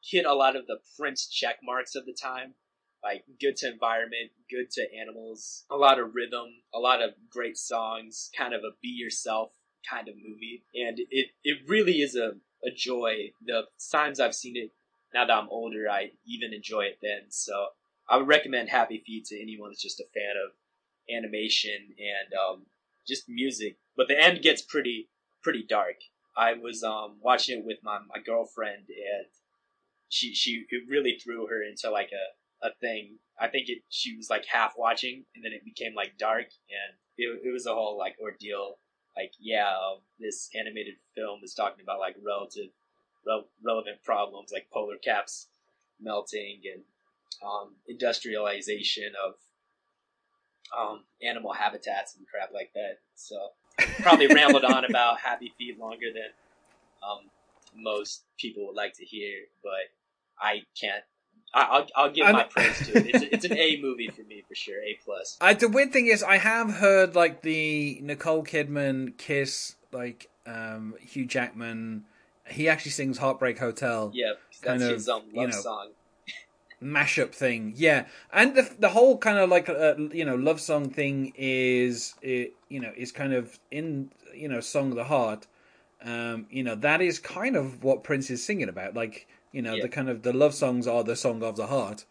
hit 0.02 0.26
a 0.26 0.35
lot 0.35 0.57
of 0.57 0.66
the 0.66 0.78
Prince 0.99 1.28
check 1.28 1.57
marks 1.62 1.95
of 1.95 2.07
the 2.07 2.16
time, 2.21 2.54
like 3.02 3.25
good 3.40 3.57
to 3.59 3.73
environment, 3.73 4.30
good 4.50 4.71
to 4.73 4.87
animals, 4.95 5.64
a 5.71 5.76
lot 5.76 5.99
of 5.99 6.14
rhythm, 6.14 6.49
a 6.75 6.78
lot 6.78 7.02
of 7.02 7.11
great 7.30 7.57
songs, 7.57 8.30
kind 8.37 8.54
of 8.54 8.61
a 8.61 8.71
be 8.83 8.88
yourself 8.88 9.50
kind 9.88 10.09
of 10.09 10.14
movie, 10.16 10.62
and 10.75 10.99
it 11.11 11.28
it 11.45 11.59
really 11.66 12.00
is 12.00 12.16
a 12.16 12.33
a 12.64 12.71
joy. 12.71 13.33
The 13.45 13.62
times 13.90 14.21
I've 14.21 14.35
seen 14.35 14.57
it 14.57 14.71
now 15.14 15.26
that 15.26 15.33
I'm 15.33 15.49
older, 15.50 15.88
I 15.90 16.12
even 16.26 16.52
enjoy 16.52 16.83
it 16.83 16.99
then. 17.02 17.30
So 17.30 17.69
I 18.09 18.16
would 18.16 18.28
recommend 18.28 18.69
Happy 18.69 19.02
Feet 19.04 19.26
to 19.26 19.40
anyone 19.40 19.71
that's 19.71 19.83
just 19.83 20.00
a 20.00 20.04
fan 20.14 20.35
of 20.45 20.52
animation 21.14 21.95
and 21.99 22.35
um, 22.35 22.66
just 23.07 23.28
music. 23.28 23.78
But 23.97 24.09
the 24.09 24.21
end 24.21 24.42
gets 24.42 24.62
pretty 24.62 25.09
pretty 25.42 25.64
dark. 25.69 25.97
I 26.37 26.54
was 26.54 26.83
um, 26.83 27.16
watching 27.21 27.59
it 27.59 27.64
with 27.64 27.78
my, 27.83 27.99
my 28.09 28.23
girlfriend 28.25 28.88
and 28.88 29.26
she 30.09 30.35
she 30.35 30.64
it 30.71 30.83
really 30.88 31.19
threw 31.23 31.47
her 31.47 31.62
into 31.62 31.90
like 31.90 32.11
a, 32.12 32.25
a 32.62 32.71
thing. 32.81 33.19
I 33.40 33.49
think 33.49 33.69
it 33.69 33.83
she 33.88 34.17
was 34.17 34.31
like 34.31 34.45
half 34.47 34.75
watching 34.76 35.25
and 35.35 35.45
then 35.45 35.52
it 35.52 35.64
became 35.64 35.95
like 35.95 36.19
dark 36.19 36.47
and 36.69 36.97
it, 37.17 37.40
it 37.45 37.52
was 37.52 37.67
a 37.67 37.75
whole 37.75 37.99
like 37.99 38.17
ordeal. 38.21 38.79
Like 39.17 39.33
yeah, 39.40 39.69
um, 39.69 39.99
this 40.19 40.50
animated 40.59 40.95
film 41.14 41.40
is 41.43 41.55
talking 41.55 41.83
about 41.83 42.00
like 42.00 42.17
relative 42.25 42.71
rel- 43.26 43.49
relevant 43.64 44.02
problems 44.05 44.50
like 44.52 44.69
polar 44.73 44.97
caps 44.97 45.49
melting 46.00 46.61
and 46.73 46.83
um, 47.45 47.75
industrialization 47.88 49.12
of 49.25 49.35
um, 50.76 51.05
animal 51.23 51.52
habitats 51.52 52.17
and 52.17 52.26
crap 52.29 52.52
like 52.52 52.71
that. 52.75 52.99
So 53.14 53.37
probably 54.00 54.26
rambled 54.35 54.64
on 54.64 54.85
about 54.85 55.21
Happy 55.21 55.52
Feet 55.59 55.79
longer 55.79 56.12
than 56.12 56.31
um, 57.02 57.31
most 57.75 58.25
people 58.38 58.67
would 58.67 58.76
like 58.76 58.95
to 58.95 59.05
hear, 59.05 59.38
but 59.62 59.90
I 60.38 60.62
can't. 60.79 61.05
I, 61.52 61.62
I'll 61.62 61.87
I'll 61.97 62.11
give 62.11 62.26
my 62.26 62.45
praise 62.45 62.76
to 62.87 62.92
it. 62.92 63.07
It's, 63.07 63.23
it's 63.33 63.45
an 63.45 63.57
A 63.57 63.80
movie 63.80 64.09
for 64.09 64.23
me 64.23 64.42
for 64.47 64.54
sure. 64.54 64.83
A 64.83 64.99
plus. 65.04 65.37
I, 65.40 65.54
the 65.54 65.69
weird 65.69 65.92
thing 65.92 66.07
is, 66.07 66.23
I 66.23 66.38
have 66.38 66.75
heard 66.75 67.14
like 67.14 67.42
the 67.42 67.99
Nicole 68.02 68.45
Kidman 68.45 69.16
kiss, 69.19 69.75
like 69.92 70.30
um, 70.47 70.95
Hugh 71.00 71.26
Jackman. 71.26 72.04
He 72.49 72.69
actually 72.69 72.92
sings 72.92 73.19
"Heartbreak 73.19 73.59
Hotel" 73.59 74.11
Yeah, 74.14 74.33
'cause 74.35 74.61
Kind 74.62 74.80
that's 74.80 74.90
of, 74.90 74.97
his 74.97 75.09
um, 75.09 75.23
you 75.33 75.40
love 75.40 75.50
know, 75.50 75.61
song. 75.61 75.88
mashup 76.83 77.33
thing. 77.33 77.75
Yeah, 77.76 78.07
and 78.33 78.54
the 78.54 78.71
the 78.78 78.88
whole 78.90 79.19
kind 79.19 79.38
of 79.38 79.50
like 79.50 79.69
uh, 79.69 79.95
you 80.12 80.25
know 80.25 80.37
love 80.37 80.61
song 80.61 80.90
thing 80.90 81.33
is 81.37 82.14
it, 82.23 82.54
you 82.69 82.80
know 82.80 82.92
is 82.97 83.12
kind 83.12 83.33
of 83.33 83.59
in 83.71 84.11
you 84.35 84.49
know 84.49 84.61
"Song 84.61 84.90
of 84.90 84.97
the 84.97 85.04
Heart." 85.04 85.47
Um, 86.02 86.47
you 86.50 86.62
know 86.62 86.75
that 86.76 87.02
is 87.02 87.19
kind 87.19 87.57
of 87.57 87.85
what 87.85 88.02
Prince 88.04 88.30
is 88.30 88.42
singing 88.45 88.69
about. 88.69 88.95
Like 88.95 89.26
you 89.52 89.62
know 89.62 89.76
Yeah. 89.76 89.83
the 89.83 89.88
kind 89.88 90.09
of 90.09 90.23
the 90.23 90.33
love 90.33 90.54
songs 90.54 90.87
are 90.87 91.04
the 91.04 91.16
song 91.16 91.42
of 91.42 91.57
the 91.57 91.66
heart. 91.69 92.04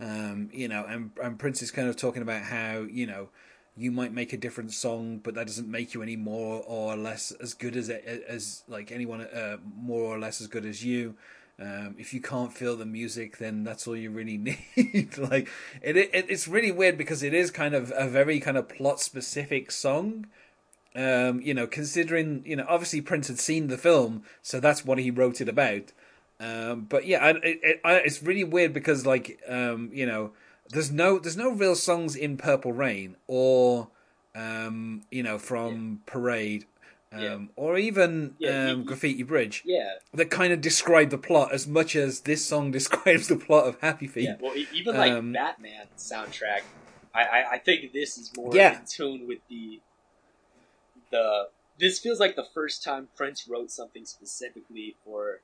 Um, 0.00 0.50
you 0.52 0.68
know, 0.68 0.84
and 0.84 1.10
and 1.22 1.38
Prince 1.38 1.62
is 1.62 1.70
kind 1.70 1.88
of 1.88 1.96
talking 1.96 2.22
about 2.22 2.42
how 2.42 2.86
you 2.90 3.06
know 3.06 3.30
you 3.76 3.90
might 3.90 4.12
make 4.12 4.32
a 4.32 4.36
different 4.36 4.72
song, 4.72 5.18
but 5.18 5.34
that 5.34 5.46
doesn't 5.46 5.70
make 5.70 5.94
you 5.94 6.02
any 6.02 6.16
more 6.16 6.62
or 6.66 6.96
less 6.96 7.32
as 7.32 7.54
good 7.54 7.76
as 7.76 7.88
as 7.90 8.62
like 8.68 8.92
anyone 8.92 9.22
uh, 9.22 9.58
more 9.76 10.02
or 10.14 10.18
less 10.18 10.40
as 10.40 10.46
good 10.46 10.64
as 10.66 10.84
you. 10.84 11.14
Um, 11.60 11.96
if 11.98 12.14
you 12.14 12.20
can't 12.20 12.52
feel 12.52 12.76
the 12.76 12.86
music, 12.86 13.38
then 13.38 13.64
that's 13.64 13.88
all 13.88 13.96
you 13.96 14.10
really 14.10 14.36
need. 14.76 15.18
like 15.18 15.48
it, 15.82 15.96
it, 15.96 16.10
it's 16.12 16.46
really 16.46 16.70
weird 16.70 16.96
because 16.96 17.24
it 17.24 17.34
is 17.34 17.50
kind 17.50 17.74
of 17.74 17.92
a 17.96 18.08
very 18.08 18.38
kind 18.38 18.56
of 18.56 18.68
plot 18.68 19.00
specific 19.00 19.72
song. 19.72 20.26
Um, 20.94 21.40
you 21.42 21.54
know, 21.54 21.66
considering 21.66 22.42
you 22.46 22.56
know, 22.56 22.66
obviously 22.68 23.00
Prince 23.00 23.28
had 23.28 23.38
seen 23.38 23.68
the 23.68 23.78
film, 23.78 24.22
so 24.42 24.58
that's 24.60 24.84
what 24.84 24.98
he 24.98 25.10
wrote 25.10 25.40
it 25.40 25.48
about. 25.48 25.92
Um, 26.40 26.82
but 26.88 27.06
yeah, 27.06 27.24
I, 27.24 27.30
it, 27.42 27.80
I, 27.84 27.94
it's 27.96 28.22
really 28.22 28.44
weird 28.44 28.72
because 28.72 29.04
like 29.06 29.40
um, 29.48 29.90
you 29.92 30.06
know, 30.06 30.32
there's 30.70 30.90
no 30.90 31.18
there's 31.18 31.36
no 31.36 31.50
real 31.50 31.74
songs 31.74 32.14
in 32.16 32.36
Purple 32.36 32.72
Rain 32.72 33.16
or 33.26 33.88
um, 34.34 35.02
you 35.10 35.22
know 35.22 35.38
from 35.38 36.00
Parade. 36.06 36.66
Um, 37.10 37.20
Yeah. 37.22 37.38
Or 37.56 37.78
even 37.78 38.34
Yeah, 38.38 38.70
um, 38.70 38.78
you- 38.80 38.84
Graffiti 38.84 39.22
Bridge 39.22 39.62
Yeah, 39.64 39.94
that 40.12 40.30
kind 40.30 40.52
of 40.52 40.60
describe 40.60 41.08
the 41.10 41.16
plot 41.18 41.52
as 41.54 41.66
much 41.66 41.96
as 41.96 42.20
this 42.20 42.44
song 42.44 42.70
describes 42.78 43.28
the 43.28 43.36
plot 43.36 43.66
of 43.66 43.80
Happy 43.80 44.06
Feet. 44.06 44.24
yeah. 44.24 44.36
Well, 44.38 44.54
even 44.74 44.94
like 44.96 45.12
Um, 45.12 45.32
Batman 45.32 45.86
soundtrack, 45.96 46.62
I, 47.14 47.22
I 47.24 47.50
I 47.52 47.58
think 47.58 47.92
this 47.92 48.18
is 48.18 48.30
more 48.36 48.54
Yeah. 48.54 48.78
in 48.80 48.84
tune 48.86 49.26
with 49.26 49.38
the 49.48 49.80
the. 51.10 51.48
This 51.80 51.98
feels 52.00 52.18
like 52.20 52.34
the 52.36 52.46
first 52.54 52.82
time 52.82 53.08
Prince 53.16 53.46
wrote 53.48 53.70
something 53.70 54.04
specifically 54.04 54.96
for 55.04 55.40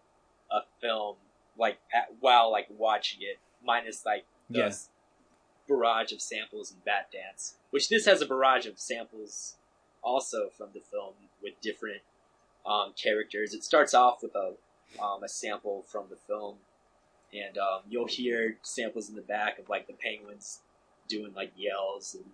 a 0.55 0.61
film, 0.81 1.17
like 1.59 1.79
at, 1.93 2.09
while 2.21 2.51
like 2.51 2.67
watching 2.71 3.21
it, 3.23 3.39
minus 3.65 4.05
like 4.07 4.25
the 4.51 4.59
Yeah. 4.61 4.73
barrage 5.69 6.13
of 6.13 6.21
samples 6.21 6.71
and 6.71 6.85
Bat 6.85 7.11
Dance, 7.13 7.57
which 7.71 7.89
this 7.89 8.05
has 8.07 8.21
a 8.23 8.27
barrage 8.27 8.67
of 8.67 8.79
samples 8.79 9.57
also 10.03 10.51
from 10.51 10.69
the 10.75 10.81
film 10.81 11.15
with 11.43 11.61
different 11.61 12.03
um, 12.67 12.93
characters. 13.03 13.55
It 13.55 13.65
starts 13.65 13.95
off 13.95 14.23
with 14.23 14.35
a 14.35 14.55
um, 15.03 15.25
a 15.25 15.29
sample 15.29 15.83
from 15.89 16.05
the 16.09 16.17
film, 16.17 16.57
and 17.33 17.59
um, 17.59 17.81
you'll 17.89 18.07
hear 18.07 18.57
samples 18.63 19.09
in 19.09 19.17
the 19.17 19.23
back 19.23 19.59
of 19.59 19.69
like 19.69 19.87
the 19.87 19.93
penguins 19.95 20.61
doing 21.09 21.33
like 21.35 21.53
yells 21.57 22.15
and 22.15 22.25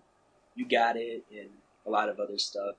"You 0.55 0.69
got 0.69 0.97
it" 0.97 1.25
and 1.31 1.49
a 1.87 1.91
lot 1.91 2.09
of 2.09 2.21
other 2.21 2.39
stuff. 2.39 2.75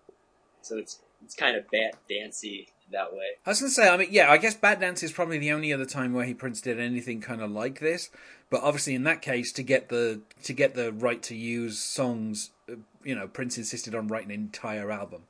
So 0.62 0.78
it's 0.78 1.00
it's 1.24 1.34
kind 1.36 1.56
of 1.58 1.70
bat 1.72 1.96
dancey 2.10 2.68
that 2.92 3.14
way. 3.14 3.38
I 3.46 3.50
was 3.52 3.60
gonna 3.60 3.72
say, 3.72 3.90
I 3.90 3.98
mean, 3.98 4.10
yeah, 4.12 4.32
I 4.32 4.38
guess 4.38 4.56
Bat 4.56 4.80
Dance 4.80 5.04
is 5.04 5.12
probably 5.12 5.38
the 5.38 5.52
only 5.52 5.74
other 5.74 5.86
time 5.86 6.14
where 6.14 6.26
he 6.26 6.34
Prince 6.34 6.62
did 6.62 6.80
anything 6.80 7.22
kind 7.22 7.42
of 7.42 7.52
like 7.52 7.80
this. 7.80 8.10
But 8.50 8.64
obviously, 8.64 8.96
in 8.96 9.04
that 9.04 9.22
case, 9.22 9.52
to 9.54 9.64
get 9.64 9.90
the 9.90 10.22
to 10.44 10.54
get 10.54 10.76
the 10.76 10.92
right 10.92 11.22
to 11.24 11.36
use 11.36 11.80
songs, 11.80 12.52
uh, 12.70 12.76
you 13.04 13.16
know, 13.16 13.28
Prince 13.28 13.58
insisted 13.58 13.96
on 13.96 14.08
writing 14.08 14.32
an 14.32 14.42
entire 14.42 14.92
album. 14.92 15.24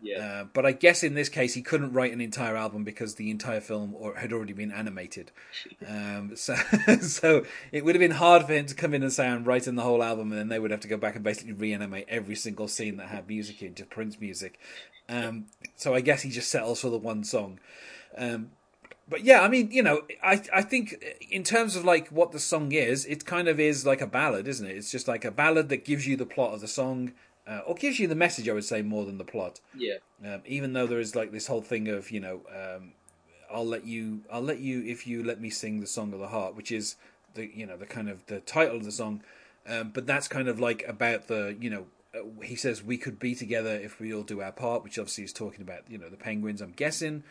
Yeah, 0.00 0.18
Uh, 0.18 0.44
but 0.52 0.64
I 0.64 0.72
guess 0.72 1.02
in 1.02 1.14
this 1.14 1.28
case, 1.28 1.54
he 1.54 1.62
couldn't 1.62 1.92
write 1.92 2.12
an 2.12 2.20
entire 2.20 2.56
album 2.56 2.84
because 2.84 3.16
the 3.16 3.30
entire 3.30 3.60
film 3.60 3.94
or, 3.96 4.14
had 4.14 4.32
already 4.32 4.52
been 4.52 4.70
animated. 4.70 5.32
Um, 5.86 6.32
so, 6.36 6.54
so 7.00 7.44
it 7.72 7.84
would 7.84 7.94
have 7.94 8.00
been 8.00 8.12
hard 8.12 8.46
for 8.46 8.52
him 8.52 8.66
to 8.66 8.74
come 8.74 8.94
in 8.94 9.02
and 9.02 9.12
say, 9.12 9.26
"I'm 9.26 9.44
writing 9.44 9.74
the 9.74 9.82
whole 9.82 10.02
album," 10.02 10.30
and 10.30 10.40
then 10.40 10.48
they 10.48 10.58
would 10.58 10.70
have 10.70 10.80
to 10.80 10.88
go 10.88 10.96
back 10.96 11.14
and 11.16 11.24
basically 11.24 11.52
reanimate 11.52 12.06
every 12.08 12.36
single 12.36 12.68
scene 12.68 12.96
that 12.98 13.08
had 13.08 13.28
music 13.28 13.62
in 13.62 13.74
to 13.74 13.84
Prince 13.84 14.20
music. 14.20 14.58
Um, 15.08 15.46
so 15.76 15.94
I 15.94 16.00
guess 16.00 16.22
he 16.22 16.30
just 16.30 16.50
settles 16.50 16.80
for 16.80 16.90
the 16.90 16.98
one 16.98 17.24
song. 17.24 17.58
Um, 18.16 18.50
but 19.08 19.24
yeah, 19.24 19.40
I 19.40 19.48
mean, 19.48 19.70
you 19.70 19.82
know, 19.82 20.02
I 20.22 20.42
I 20.52 20.62
think 20.62 21.02
in 21.30 21.42
terms 21.42 21.76
of 21.76 21.84
like 21.84 22.08
what 22.08 22.32
the 22.32 22.38
song 22.38 22.72
is, 22.72 23.06
it 23.06 23.24
kind 23.24 23.48
of 23.48 23.58
is 23.58 23.86
like 23.86 24.00
a 24.00 24.06
ballad, 24.06 24.46
isn't 24.46 24.66
it? 24.66 24.76
It's 24.76 24.90
just 24.92 25.08
like 25.08 25.24
a 25.24 25.30
ballad 25.30 25.70
that 25.70 25.84
gives 25.84 26.06
you 26.06 26.16
the 26.16 26.26
plot 26.26 26.52
of 26.54 26.60
the 26.60 26.68
song, 26.68 27.12
uh, 27.48 27.60
or 27.66 27.74
gives 27.74 27.98
you 27.98 28.06
the 28.06 28.14
message. 28.14 28.48
I 28.48 28.52
would 28.52 28.64
say 28.64 28.82
more 28.82 29.04
than 29.06 29.18
the 29.18 29.24
plot. 29.24 29.60
yeah, 29.74 29.96
Um, 30.24 30.42
even 30.46 30.72
though 30.74 30.86
there 30.86 31.00
is 31.00 31.16
like 31.16 31.32
this 31.32 31.46
whole 31.46 31.62
thing 31.62 31.88
of 31.88 32.10
you 32.10 32.20
know, 32.20 32.40
um, 32.54 32.92
I'll 33.50 33.66
let 33.66 33.86
you, 33.86 34.20
I'll 34.30 34.42
let 34.42 34.58
you 34.60 34.82
if 34.84 35.06
you 35.06 35.24
let 35.24 35.40
me 35.40 35.48
sing 35.50 35.80
the 35.80 35.86
song 35.86 36.12
of 36.12 36.18
the 36.20 36.28
heart, 36.28 36.54
which 36.54 36.70
is 36.70 36.96
the 37.34 37.46
you 37.54 37.66
know 37.66 37.76
the 37.76 37.86
kind 37.86 38.08
of 38.08 38.26
the 38.26 38.40
title 38.40 38.76
of 38.76 38.84
the 38.84 38.92
song. 38.92 39.22
Um, 39.66 39.90
but 39.94 40.06
that's 40.06 40.28
kind 40.28 40.48
of 40.48 40.58
like 40.60 40.84
about 40.86 41.28
the 41.28 41.56
you 41.60 41.70
know 41.70 41.86
uh, 42.14 42.42
he 42.42 42.56
says 42.56 42.82
we 42.82 42.96
could 42.96 43.18
be 43.18 43.34
together 43.34 43.70
if 43.74 44.00
we 44.00 44.12
all 44.14 44.22
do 44.22 44.40
our 44.40 44.52
part, 44.52 44.82
which 44.84 44.98
obviously 44.98 45.24
is 45.24 45.32
talking 45.32 45.62
about 45.62 45.80
you 45.88 45.98
know 45.98 46.08
the 46.08 46.16
penguins. 46.16 46.60
I'm 46.60 46.72
guessing, 46.72 47.22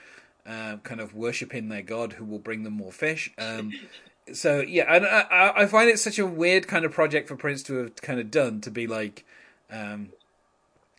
um, 0.45 0.79
kind 0.79 1.01
of 1.01 1.13
worshiping 1.13 1.69
their 1.69 1.81
god 1.81 2.13
who 2.13 2.25
will 2.25 2.39
bring 2.39 2.63
them 2.63 2.73
more 2.73 2.91
fish. 2.91 3.31
Um, 3.37 3.71
so 4.33 4.59
yeah, 4.61 4.85
and 4.95 5.05
I, 5.05 5.21
I- 5.31 5.61
I 5.63 5.65
find 5.67 5.89
it 5.89 5.99
such 5.99 6.19
a 6.19 6.25
weird 6.25 6.67
kind 6.67 6.85
of 6.85 6.91
project 6.91 7.27
for 7.27 7.35
Prince 7.35 7.63
to 7.63 7.75
have 7.77 7.95
kind 7.97 8.19
of 8.19 8.31
done 8.31 8.61
to 8.61 8.71
be 8.71 8.87
like. 8.87 9.25
Um, 9.71 10.13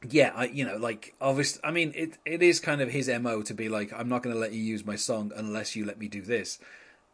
yeah, 0.08 0.32
I, 0.34 0.44
you 0.46 0.64
know, 0.64 0.76
like 0.76 1.14
obviously, 1.20 1.60
I 1.64 1.72
mean, 1.72 1.92
it 1.96 2.18
it 2.24 2.42
is 2.42 2.60
kind 2.60 2.80
of 2.80 2.90
his 2.90 3.08
mo 3.08 3.42
to 3.42 3.54
be 3.54 3.68
like, 3.68 3.92
I'm 3.92 4.08
not 4.08 4.22
going 4.22 4.34
to 4.34 4.40
let 4.40 4.52
you 4.52 4.62
use 4.62 4.84
my 4.86 4.96
song 4.96 5.32
unless 5.34 5.74
you 5.74 5.84
let 5.84 5.98
me 5.98 6.08
do 6.08 6.22
this, 6.22 6.58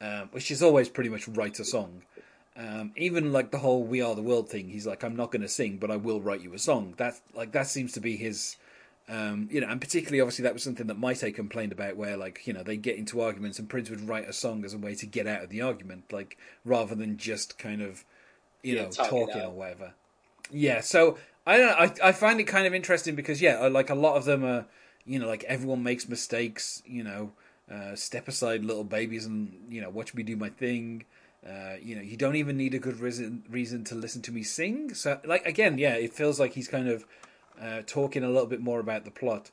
um, 0.00 0.28
which 0.32 0.50
is 0.50 0.62
always 0.62 0.88
pretty 0.88 1.10
much 1.10 1.26
write 1.28 1.58
a 1.60 1.64
song. 1.64 2.02
Um, 2.56 2.92
even 2.96 3.32
like 3.32 3.50
the 3.50 3.58
whole 3.58 3.84
"We 3.84 4.00
Are 4.02 4.14
the 4.14 4.22
World" 4.22 4.50
thing, 4.50 4.68
he's 4.68 4.86
like, 4.86 5.02
I'm 5.02 5.16
not 5.16 5.32
going 5.32 5.42
to 5.42 5.48
sing, 5.48 5.78
but 5.78 5.90
I 5.90 5.96
will 5.96 6.20
write 6.20 6.42
you 6.42 6.54
a 6.54 6.58
song. 6.58 6.94
That 6.98 7.14
like 7.34 7.52
that 7.52 7.66
seems 7.68 7.92
to 7.94 8.00
be 8.00 8.16
his, 8.16 8.56
um, 9.08 9.48
you 9.50 9.60
know, 9.60 9.68
and 9.68 9.80
particularly 9.80 10.20
obviously 10.20 10.44
that 10.44 10.54
was 10.54 10.62
something 10.62 10.86
that 10.86 11.00
Mayte 11.00 11.34
complained 11.34 11.72
about, 11.72 11.96
where 11.96 12.16
like 12.16 12.46
you 12.46 12.52
know 12.52 12.62
they 12.62 12.76
get 12.76 12.96
into 12.98 13.20
arguments 13.22 13.58
and 13.58 13.68
Prince 13.68 13.90
would 13.90 14.08
write 14.08 14.28
a 14.28 14.32
song 14.34 14.64
as 14.64 14.74
a 14.74 14.78
way 14.78 14.94
to 14.96 15.06
get 15.06 15.26
out 15.26 15.42
of 15.42 15.50
the 15.50 15.62
argument, 15.62 16.12
like 16.12 16.38
rather 16.64 16.94
than 16.94 17.16
just 17.18 17.58
kind 17.58 17.82
of, 17.82 18.04
you 18.62 18.74
Yeah, 18.74 18.84
know, 18.84 18.96
talking 19.02 19.46
or 19.46 19.52
whatever. 19.52 19.94
Yeah, 20.50 20.80
so 20.80 21.18
I 21.46 21.58
don't 21.58 21.66
know. 21.66 22.06
I 22.06 22.08
I 22.08 22.12
find 22.12 22.40
it 22.40 22.44
kind 22.44 22.66
of 22.66 22.74
interesting 22.74 23.14
because 23.14 23.40
yeah, 23.42 23.58
uh, 23.60 23.70
like 23.70 23.90
a 23.90 23.94
lot 23.94 24.16
of 24.16 24.24
them 24.24 24.44
are, 24.44 24.66
you 25.04 25.18
know, 25.18 25.26
like 25.26 25.44
everyone 25.44 25.82
makes 25.82 26.08
mistakes. 26.08 26.82
You 26.86 27.04
know, 27.04 27.32
uh, 27.70 27.94
step 27.94 28.28
aside, 28.28 28.64
little 28.64 28.84
babies, 28.84 29.26
and 29.26 29.66
you 29.68 29.80
know, 29.80 29.90
watch 29.90 30.14
me 30.14 30.22
do 30.22 30.36
my 30.36 30.48
thing. 30.48 31.04
Uh, 31.46 31.74
you 31.82 31.94
know, 31.94 32.00
you 32.00 32.16
don't 32.16 32.36
even 32.36 32.56
need 32.56 32.72
a 32.74 32.78
good 32.78 32.98
reason 33.00 33.44
reason 33.50 33.84
to 33.84 33.94
listen 33.94 34.22
to 34.22 34.32
me 34.32 34.42
sing. 34.42 34.94
So, 34.94 35.20
like 35.24 35.44
again, 35.46 35.76
yeah, 35.78 35.94
it 35.94 36.14
feels 36.14 36.40
like 36.40 36.54
he's 36.54 36.68
kind 36.68 36.88
of 36.88 37.04
uh, 37.60 37.82
talking 37.86 38.24
a 38.24 38.28
little 38.28 38.46
bit 38.46 38.60
more 38.60 38.80
about 38.80 39.04
the 39.04 39.10
plot 39.10 39.50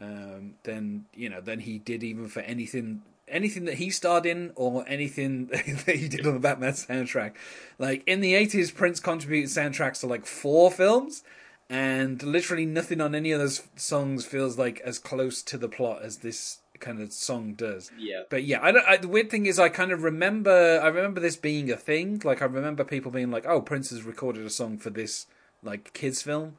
um, 0.00 0.54
than 0.62 1.06
you 1.14 1.28
know 1.28 1.40
than 1.40 1.60
he 1.60 1.78
did 1.78 2.04
even 2.04 2.28
for 2.28 2.40
anything 2.40 3.02
anything 3.28 3.64
that 3.64 3.74
he 3.74 3.90
starred 3.90 4.26
in 4.26 4.52
or 4.54 4.84
anything 4.86 5.46
that 5.86 5.96
he 5.96 6.08
did 6.08 6.26
on 6.26 6.34
the 6.34 6.40
Batman 6.40 6.72
soundtrack. 6.72 7.32
Like 7.78 8.02
in 8.06 8.20
the 8.20 8.34
eighties, 8.34 8.70
Prince 8.70 9.00
contributed 9.00 9.50
soundtracks 9.50 10.00
to 10.00 10.06
like 10.06 10.26
four 10.26 10.70
films, 10.70 11.22
and 11.68 12.22
literally 12.22 12.66
nothing 12.66 13.00
on 13.00 13.14
any 13.14 13.32
of 13.32 13.40
those 13.40 13.62
songs 13.76 14.24
feels 14.24 14.58
like 14.58 14.80
as 14.80 14.98
close 14.98 15.42
to 15.44 15.58
the 15.58 15.68
plot 15.68 16.02
as 16.02 16.18
this 16.18 16.58
kind 16.80 17.00
of 17.00 17.12
song 17.12 17.54
does. 17.54 17.90
yeah. 17.96 18.22
But 18.28 18.44
yeah, 18.44 18.58
I, 18.60 18.72
don't, 18.72 18.86
I 18.86 18.96
the 18.98 19.08
weird 19.08 19.30
thing 19.30 19.46
is 19.46 19.58
I 19.58 19.68
kind 19.68 19.92
of 19.92 20.02
remember 20.02 20.80
I 20.82 20.88
remember 20.88 21.20
this 21.20 21.36
being 21.36 21.70
a 21.70 21.76
thing. 21.76 22.20
Like 22.24 22.42
I 22.42 22.46
remember 22.46 22.84
people 22.84 23.10
being 23.10 23.30
like, 23.30 23.46
"Oh, 23.46 23.62
Prince 23.62 23.90
has 23.90 24.02
recorded 24.02 24.44
a 24.44 24.50
song 24.50 24.76
for 24.76 24.90
this 24.90 25.26
like 25.62 25.92
kids 25.94 26.20
film." 26.22 26.56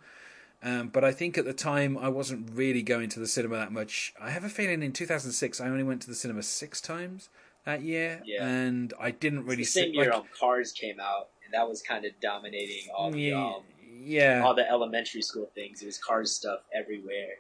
Um, 0.64 0.88
but 0.88 1.04
I 1.04 1.12
think 1.12 1.38
at 1.38 1.44
the 1.44 1.54
time 1.54 1.98
I 1.98 2.08
wasn't 2.08 2.50
really 2.54 2.82
going 2.84 3.10
to 3.10 3.20
the 3.20 3.28
cinema 3.28 3.58
that 3.58 3.72
much. 3.74 4.14
I 4.22 4.30
have 4.30 4.46
a 4.46 4.50
feeling 4.50 4.82
in 4.82 4.94
2006 4.94 5.60
I 5.60 5.68
only 5.68 5.84
went 5.84 6.02
to 6.04 6.08
the 6.08 6.16
cinema 6.16 6.42
six 6.42 6.80
times 6.80 7.28
that 7.66 7.82
year, 7.82 8.22
Yeah. 8.26 8.46
and 8.48 8.94
I 9.00 9.12
didn't 9.12 9.40
It's 9.40 9.48
really 9.50 9.64
the 9.64 9.66
same 9.66 9.84
sit- 9.88 9.94
year 9.94 10.06
like, 10.06 10.14
um, 10.14 10.26
Cars 10.40 10.72
came 10.72 11.00
out, 11.02 11.30
and 11.44 11.54
that 11.54 11.68
was 11.68 11.82
kind 11.82 12.06
of 12.06 12.14
dominating 12.22 12.90
all 12.96 13.12
the 13.12 13.20
yeah, 13.22 13.46
um, 13.46 13.64
yeah. 14.02 14.42
all 14.44 14.54
the 14.56 14.70
elementary 14.70 15.22
school 15.22 15.50
things. 15.54 15.82
It 15.82 15.86
was 15.86 15.98
Cars 15.98 16.32
stuff 16.34 16.62
everywhere, 16.74 17.36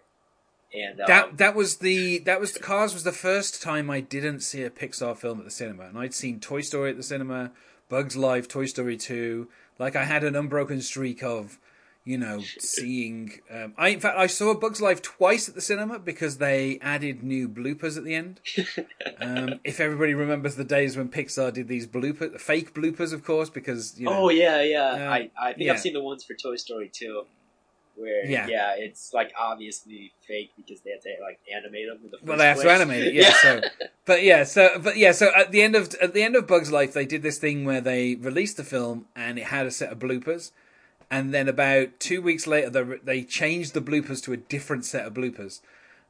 and 0.73 0.99
um, 0.99 1.07
that 1.07 1.37
that 1.37 1.55
was 1.55 1.77
the 1.77 2.19
that 2.19 2.39
was 2.41 2.57
Cars 2.57 2.93
was 2.93 3.03
the 3.03 3.11
first 3.13 3.61
time 3.61 3.89
I 3.89 4.01
didn't 4.01 4.41
see 4.41 4.63
a 4.63 4.69
Pixar 4.69 5.15
film 5.17 5.39
at 5.39 5.45
the 5.45 5.51
cinema, 5.51 5.83
and 5.83 5.97
I'd 5.97 6.13
seen 6.13 6.39
Toy 6.41 6.61
Story 6.61 6.89
at 6.91 6.97
the 6.97 7.03
cinema, 7.03 7.51
Bugs 7.89 8.15
Life, 8.17 8.47
Toy 8.49 8.65
Story 8.65 8.97
two. 8.97 9.47
Like 9.79 9.95
I 9.95 10.03
had 10.05 10.23
an 10.23 10.35
unbroken 10.35 10.81
streak 10.81 11.23
of, 11.23 11.57
you 12.05 12.17
know, 12.17 12.41
seeing. 12.59 13.39
Um, 13.49 13.73
I 13.77 13.89
in 13.89 13.99
fact 13.99 14.17
I 14.17 14.27
saw 14.27 14.53
Bugs 14.53 14.81
Life 14.81 15.01
twice 15.01 15.47
at 15.47 15.55
the 15.55 15.61
cinema 15.61 15.99
because 15.99 16.37
they 16.37 16.77
added 16.81 17.23
new 17.23 17.47
bloopers 17.47 17.97
at 17.97 18.03
the 18.03 18.15
end. 18.15 18.41
um, 19.21 19.59
if 19.63 19.79
everybody 19.79 20.13
remembers 20.13 20.55
the 20.55 20.63
days 20.65 20.97
when 20.97 21.09
Pixar 21.09 21.53
did 21.53 21.67
these 21.67 21.87
bloopers, 21.87 22.39
fake 22.41 22.73
bloopers, 22.73 23.13
of 23.13 23.23
course, 23.23 23.49
because 23.49 23.97
you 23.97 24.05
know, 24.05 24.13
Oh 24.13 24.29
yeah, 24.29 24.61
yeah. 24.61 24.79
Uh, 24.83 25.09
I 25.09 25.31
I 25.41 25.53
think 25.53 25.65
yeah. 25.65 25.73
I've 25.73 25.79
seen 25.79 25.93
the 25.93 26.03
ones 26.03 26.23
for 26.23 26.33
Toy 26.33 26.57
Story 26.57 26.89
too, 26.93 27.23
where 27.95 28.25
Yeah. 28.25 28.47
yeah. 28.47 28.73
it's 28.77 29.13
like 29.13 29.31
obviously 29.39 30.11
fake 30.27 30.51
because 30.57 30.81
they 30.81 30.91
have 30.91 31.01
to 31.01 31.09
like 31.21 31.39
animate 31.55 31.87
them. 31.87 31.99
In 32.03 32.11
the 32.11 32.17
first 32.17 32.27
Well, 32.27 32.37
they 32.37 32.47
have 32.47 32.61
to 32.61 32.69
animate 32.71 33.03
it, 33.07 33.13
yeah. 33.13 33.33
So, 33.41 33.61
but 34.05 34.23
yeah, 34.23 34.43
so 34.43 34.77
but 34.79 34.97
yeah, 34.97 35.13
so 35.13 35.31
at 35.35 35.51
the 35.51 35.61
end 35.61 35.75
of 35.75 35.93
at 36.01 36.13
the 36.13 36.21
end 36.23 36.35
of 36.35 36.47
Bugs 36.47 36.71
Life, 36.71 36.93
they 36.93 37.05
did 37.05 37.23
this 37.23 37.37
thing 37.37 37.63
where 37.63 37.79
they 37.79 38.15
released 38.15 38.57
the 38.57 38.63
film 38.65 39.05
and 39.15 39.39
it 39.39 39.45
had 39.45 39.65
a 39.65 39.71
set 39.71 39.91
of 39.91 39.99
bloopers, 39.99 40.51
and 41.13 41.33
then 41.33 41.47
about 41.47 41.99
two 41.99 42.21
weeks 42.21 42.47
later, 42.47 42.69
they 42.69 42.83
they 43.03 43.23
changed 43.23 43.73
the 43.73 43.81
bloopers 43.81 44.21
to 44.23 44.33
a 44.33 44.37
different 44.37 44.85
set 44.85 45.05
of 45.05 45.13
bloopers. 45.13 45.61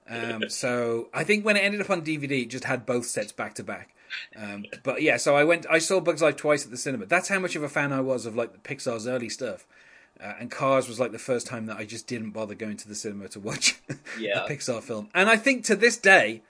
Um, 0.10 0.44
so 0.50 1.10
I 1.14 1.24
think 1.24 1.46
when 1.46 1.58
it 1.58 1.62
ended 1.62 1.82
up 1.82 1.90
on 1.90 2.02
DVD, 2.04 2.44
it 2.44 2.50
just 2.50 2.64
had 2.64 2.86
both 2.86 3.06
sets 3.06 3.32
back 3.32 3.54
to 3.56 3.64
back. 3.64 3.94
Um, 4.36 4.66
but 4.84 5.02
yeah, 5.02 5.18
so 5.18 5.36
I 5.36 5.44
went, 5.44 5.66
I 5.70 5.80
saw 5.80 6.00
Bugs 6.00 6.22
Life 6.22 6.36
twice 6.36 6.64
at 6.66 6.72
the 6.72 6.78
cinema. 6.78 7.06
That's 7.08 7.28
how 7.30 7.40
much 7.40 7.56
of 7.56 7.64
a 7.64 7.70
fan 7.70 7.92
I 7.92 8.00
was 8.02 8.26
of 8.26 8.36
like 8.36 8.64
Pixar's 8.64 9.08
early 9.08 9.30
stuff. 9.30 9.66
Uh, 10.22 10.34
and 10.40 10.52
Cars 10.52 10.88
was 10.88 11.00
like 11.00 11.12
the 11.12 11.20
first 11.20 11.48
time 11.48 11.66
that 11.66 11.78
I 11.78 11.86
just 11.86 12.06
didn't 12.08 12.30
bother 12.32 12.54
going 12.56 12.78
to 12.78 12.88
the 12.88 12.96
cinema 12.96 13.28
to 13.30 13.40
watch 13.40 13.82
Yeah. 14.20 14.46
a 14.46 14.50
Pixar 14.50 14.82
film. 14.84 15.10
And 15.14 15.30
I 15.30 15.36
think 15.38 15.66
to 15.66 15.76
this 15.76 15.98
day, 15.98 16.44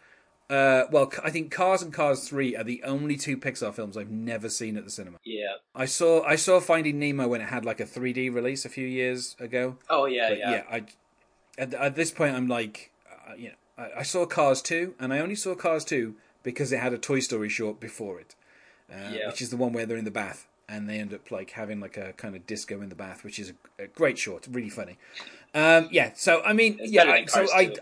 uh, 0.54 0.86
well, 0.92 1.12
I 1.24 1.30
think 1.32 1.52
Cars 1.52 1.82
and 1.82 1.92
Cars 1.94 2.28
Three 2.28 2.56
are 2.56 2.64
the 2.64 2.82
only 2.84 3.16
two 3.18 3.38
Pixar 3.38 3.74
films 3.74 3.98
I've 3.98 4.12
never 4.12 4.50
seen 4.50 4.78
at 4.78 4.84
the 4.86 4.92
cinema. 4.92 5.18
yeah. 5.26 5.54
I 5.76 5.86
saw 5.86 6.24
I 6.24 6.36
saw 6.36 6.60
Finding 6.60 7.00
Nemo 7.00 7.28
when 7.28 7.42
it 7.42 7.50
had 7.50 7.66
like 7.66 7.80
a 7.80 7.86
3D 7.86 8.34
release 8.34 8.66
a 8.66 8.70
few 8.70 8.86
years 8.88 9.36
ago. 9.40 9.78
Oh 9.90 10.06
yeah, 10.06 10.30
But 10.30 10.38
yeah. 10.38 10.52
yeah, 10.52 10.64
I 10.72 10.84
at, 11.58 11.74
at 11.74 11.96
this 11.96 12.12
point 12.12 12.36
I'm 12.36 12.48
like, 12.48 12.92
uh, 13.30 13.34
you 13.36 13.50
know, 13.50 13.56
I, 13.78 14.00
I 14.00 14.04
saw 14.04 14.26
Cars 14.26 14.62
two, 14.62 14.94
and 15.00 15.12
I 15.14 15.20
only 15.20 15.36
saw 15.36 15.56
Cars 15.56 15.84
two 15.86 16.16
because 16.44 16.72
it 16.72 16.80
had 16.80 16.94
a 16.94 16.98
Toy 16.98 17.20
Story 17.22 17.50
short 17.50 17.80
before 17.80 18.20
it, 18.20 18.36
uh, 18.92 19.12
Yeah. 19.14 19.28
which 19.28 19.42
is 19.42 19.50
the 19.50 19.58
one 19.58 19.72
where 19.74 19.86
they're 19.86 19.98
in 19.98 20.06
the 20.06 20.12
bath 20.12 20.46
and 20.70 20.90
they 20.90 20.98
end 21.00 21.14
up 21.14 21.32
like 21.32 21.52
having 21.52 21.80
like 21.80 21.98
a 21.98 22.14
kind 22.14 22.36
of 22.36 22.46
disco 22.46 22.82
in 22.82 22.90
the 22.90 22.96
bath, 22.96 23.24
which 23.24 23.40
is 23.40 23.54
a, 23.80 23.84
a 23.84 23.88
great 23.88 24.18
short, 24.18 24.48
really 24.52 24.70
funny. 24.70 24.98
Um, 25.56 25.88
yeah, 25.92 26.12
so 26.16 26.42
I 26.44 26.54
mean, 26.54 26.78
It's 26.80 26.92
yeah, 26.92 27.06
better 27.06 27.26
than 27.26 27.44
I- 27.44 27.48
so 27.48 27.56
I. 27.56 27.76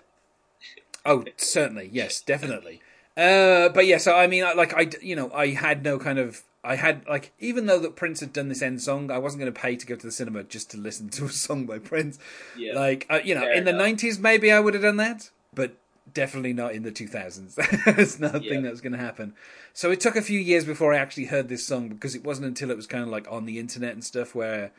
2. 1.05 1.12
Oh, 1.12 1.24
certainly, 1.38 1.89
yes, 1.91 2.22
definitely. 2.22 2.81
Uh, 3.17 3.70
but 3.70 3.86
yeah, 3.86 3.98
so 3.98 4.15
I 4.15 4.27
mean, 4.27 4.43
like 4.55 4.74
I, 4.74 4.89
you 5.01 5.15
know, 5.15 5.31
I 5.34 5.48
had 5.50 5.84
no 5.84 6.00
kind 6.00 6.17
of, 6.20 6.43
I 6.63 6.75
had 6.75 7.05
like, 7.08 7.34
even 7.39 7.65
though 7.65 7.79
that 7.79 7.96
Prince 7.96 8.20
had 8.22 8.31
done 8.34 8.48
this 8.50 8.62
end 8.62 8.81
song, 8.81 9.12
I 9.12 9.17
wasn't 9.17 9.41
going 9.41 9.53
to 9.53 9.60
pay 9.60 9.75
to 9.75 9.86
go 9.86 9.96
to 9.96 10.05
the 10.05 10.12
cinema 10.12 10.43
just 10.43 10.72
to 10.72 10.77
listen 10.77 11.10
to 11.10 11.25
a 11.25 11.29
song 11.29 11.65
by 11.65 11.79
Prince. 11.79 12.20
Yeah. 12.58 12.74
Like, 12.74 13.05
uh, 13.10 13.20
you 13.24 13.36
know, 13.36 13.41
Fair 13.41 13.53
in 13.53 13.65
the 13.65 13.74
'90s, 13.74 14.20
maybe 14.20 14.51
I 14.51 14.60
would 14.60 14.74
have 14.74 14.84
done 14.84 14.98
that, 14.98 15.29
but 15.53 15.75
definitely 16.13 16.53
not 16.53 16.74
in 16.74 16.84
the 16.84 16.91
2000s. 16.91 17.55
it's 17.98 18.20
nothing 18.20 18.43
Yeah. 18.43 18.62
that 18.62 18.72
was 18.72 18.81
going 18.81 18.91
to 18.93 18.98
happen. 18.98 19.34
So 19.74 19.91
it 19.91 20.00
took 20.01 20.15
a 20.15 20.22
few 20.22 20.39
years 20.39 20.65
before 20.65 20.93
I 20.93 20.98
actually 20.98 21.25
heard 21.25 21.48
this 21.48 21.65
song 21.65 21.88
because 21.89 22.15
it 22.15 22.24
wasn't 22.24 22.48
until 22.48 22.70
it 22.72 22.75
was 22.77 22.88
kind 22.88 23.03
of 23.03 23.10
like 23.10 23.27
on 23.31 23.46
the 23.46 23.60
internet 23.60 23.93
and 23.93 24.03
stuff 24.03 24.36
where 24.36 24.72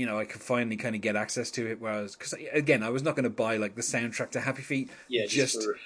you 0.00 0.06
know 0.06 0.18
I 0.18 0.24
could 0.24 0.40
finally 0.40 0.76
kind 0.76 0.94
of 0.94 1.02
get 1.02 1.14
access 1.14 1.50
to 1.52 1.70
it. 1.70 1.80
Whereas, 1.80 2.16
because 2.16 2.34
again, 2.52 2.82
I 2.82 2.88
was 2.88 3.02
not 3.02 3.14
going 3.16 3.24
to 3.24 3.30
buy 3.30 3.58
like 3.58 3.74
the 3.74 3.82
soundtrack 3.82 4.30
to 4.30 4.40
Happy 4.40 4.62
Feet 4.62 4.90
yeah, 5.08 5.26
just 5.26 5.54
just 5.54 5.62
for, 5.64 5.76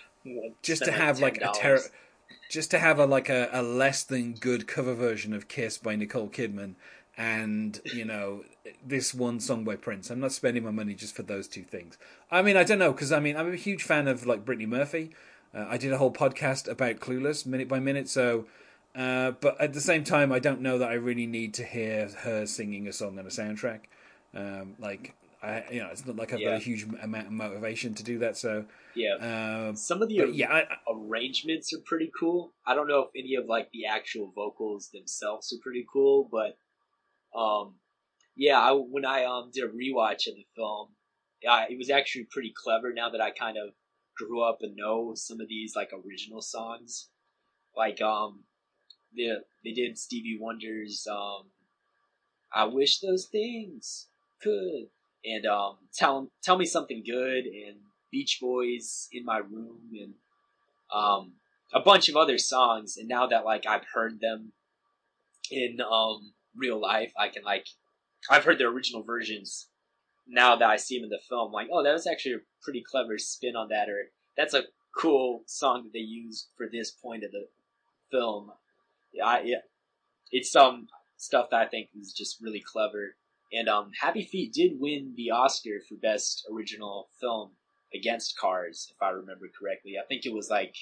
just 0.62 0.84
to 0.84 0.92
have 0.92 1.18
like 1.18 1.38
a 1.38 1.48
$10. 1.48 1.54
ter- 1.54 1.80
just 2.48 2.70
to 2.70 2.78
have 2.78 3.00
a 3.00 3.06
like 3.06 3.28
a, 3.28 3.48
a 3.52 3.62
less 3.62 4.04
than 4.04 4.34
good 4.34 4.68
cover 4.68 4.94
version 4.94 5.34
of 5.34 5.48
Kiss 5.48 5.78
by 5.78 5.96
Nicole 5.96 6.28
Kidman 6.28 6.76
and 7.16 7.80
you 7.84 8.04
know 8.04 8.44
this 8.84 9.14
one 9.14 9.40
song 9.40 9.64
by 9.64 9.76
Prince. 9.76 10.10
I'm 10.10 10.20
not 10.20 10.32
spending 10.32 10.64
my 10.64 10.70
money 10.70 10.94
just 10.94 11.14
for 11.14 11.22
those 11.22 11.48
two 11.48 11.62
things. 11.62 11.98
I 12.30 12.42
mean, 12.42 12.56
I 12.56 12.64
don't 12.64 12.78
know 12.78 12.92
because 12.92 13.12
I 13.12 13.20
mean 13.20 13.36
I'm 13.36 13.52
a 13.52 13.56
huge 13.56 13.82
fan 13.82 14.08
of 14.08 14.26
like 14.26 14.44
Brittany 14.44 14.66
Murphy. 14.66 15.10
Uh, 15.54 15.66
I 15.68 15.76
did 15.76 15.92
a 15.92 15.98
whole 15.98 16.12
podcast 16.12 16.68
about 16.68 17.00
Clueless 17.00 17.46
minute 17.46 17.68
by 17.68 17.80
minute, 17.80 18.08
so. 18.08 18.46
Uh, 18.96 19.32
but 19.32 19.60
at 19.60 19.72
the 19.72 19.80
same 19.80 20.04
time, 20.04 20.30
I 20.30 20.38
don't 20.38 20.60
know 20.60 20.78
that 20.78 20.88
I 20.88 20.94
really 20.94 21.26
need 21.26 21.52
to 21.54 21.64
hear 21.64 22.08
her 22.20 22.46
singing 22.46 22.86
a 22.86 22.92
song 22.92 23.18
on 23.18 23.26
a 23.26 23.28
soundtrack. 23.28 23.80
Um, 24.34 24.74
like, 24.78 25.14
I, 25.42 25.64
you 25.70 25.80
know, 25.80 25.88
it's 25.92 26.04
not 26.06 26.16
like 26.16 26.32
I've 26.32 26.42
got 26.42 26.54
a 26.54 26.58
huge 26.58 26.84
amount 26.84 27.26
of 27.26 27.32
motivation 27.32 27.94
to 27.94 28.02
do 28.02 28.18
that. 28.18 28.36
So, 28.36 28.64
Yeah. 28.94 29.14
um, 29.68 29.76
Some 29.76 30.02
of 30.02 30.08
the 30.08 30.18
but 30.18 30.34
yeah, 30.34 30.50
I, 30.50 30.60
I- 30.62 30.78
arrangements 30.90 31.72
are 31.74 31.82
pretty 31.84 32.10
cool. 32.18 32.52
I 32.66 32.74
don't 32.74 32.88
know 32.88 33.00
if 33.00 33.10
any 33.16 33.34
of 33.34 33.46
like 33.46 33.70
the 33.72 33.86
actual 33.86 34.32
vocals 34.34 34.88
themselves 34.90 35.52
are 35.52 35.62
pretty 35.62 35.84
cool, 35.92 36.28
but 36.30 36.56
um, 37.38 37.74
yeah, 38.36 38.58
I 38.58 38.72
when 38.72 39.04
I 39.04 39.24
um 39.24 39.50
did 39.52 39.64
a 39.64 39.68
rewatch 39.68 40.26
of 40.28 40.34
the 40.34 40.46
film, 40.56 40.88
yeah, 41.42 41.66
it 41.68 41.76
was 41.76 41.90
actually 41.90 42.26
pretty 42.30 42.52
clever. 42.56 42.92
Now 42.92 43.10
that 43.10 43.20
I 43.20 43.30
kind 43.30 43.56
of 43.58 43.74
grew 44.16 44.42
up 44.42 44.58
and 44.62 44.76
know 44.76 45.12
some 45.14 45.40
of 45.40 45.48
these 45.48 45.74
like 45.76 45.90
original 45.92 46.40
songs, 46.40 47.10
like 47.76 48.00
um, 48.00 48.44
they 49.16 49.30
they 49.64 49.72
did 49.72 49.98
Stevie 49.98 50.38
Wonder's 50.40 51.06
um, 51.10 51.50
I 52.52 52.64
wish 52.64 53.00
those 53.00 53.26
things 53.26 54.06
could, 54.42 54.88
and 55.24 55.46
um, 55.46 55.76
tell 55.94 56.30
tell 56.42 56.58
me 56.58 56.64
something 56.64 57.02
good, 57.04 57.44
and 57.44 57.78
Beach 58.10 58.38
Boys 58.40 59.08
in 59.12 59.24
my 59.24 59.38
room, 59.38 59.80
and 59.92 60.14
um, 60.94 61.34
a 61.72 61.80
bunch 61.80 62.08
of 62.08 62.16
other 62.16 62.38
songs. 62.38 62.96
And 62.96 63.08
now 63.08 63.26
that 63.26 63.44
like 63.44 63.66
I've 63.66 63.86
heard 63.94 64.20
them 64.20 64.52
in 65.50 65.78
um 65.80 66.32
real 66.56 66.80
life, 66.80 67.12
I 67.18 67.28
can 67.28 67.42
like 67.42 67.66
I've 68.30 68.44
heard 68.44 68.58
their 68.58 68.68
original 68.68 69.02
versions. 69.02 69.68
Now 70.26 70.56
that 70.56 70.70
I 70.70 70.76
see 70.76 70.96
them 70.96 71.04
in 71.04 71.10
the 71.10 71.20
film, 71.28 71.52
like 71.52 71.68
oh, 71.72 71.82
that 71.82 71.92
was 71.92 72.06
actually 72.06 72.34
a 72.34 72.46
pretty 72.62 72.82
clever 72.88 73.18
spin 73.18 73.56
on 73.56 73.68
that, 73.68 73.88
or 73.88 74.10
that's 74.36 74.54
a 74.54 74.64
cool 74.96 75.42
song 75.46 75.84
that 75.84 75.92
they 75.92 75.98
used 75.98 76.48
for 76.56 76.66
this 76.70 76.90
point 76.90 77.24
of 77.24 77.32
the 77.32 77.46
film. 78.10 78.50
Yeah, 79.12 79.26
I, 79.26 79.42
yeah, 79.44 79.62
it's 80.30 80.50
some 80.50 80.86
stuff 81.16 81.48
that 81.50 81.60
I 81.60 81.66
think 81.66 81.88
is 81.98 82.12
just 82.12 82.40
really 82.40 82.62
clever. 82.64 83.16
And 83.56 83.68
um, 83.68 83.90
Happy 84.00 84.24
Feet 84.24 84.52
did 84.52 84.80
win 84.80 85.14
the 85.16 85.30
Oscar 85.30 85.80
for 85.88 85.94
Best 85.96 86.46
Original 86.52 87.08
Film 87.20 87.50
against 87.94 88.38
Cars, 88.38 88.92
if 88.94 89.00
I 89.02 89.10
remember 89.10 89.46
correctly. 89.58 89.94
I 90.02 90.06
think 90.06 90.26
it 90.26 90.34
was 90.34 90.50
like 90.50 90.74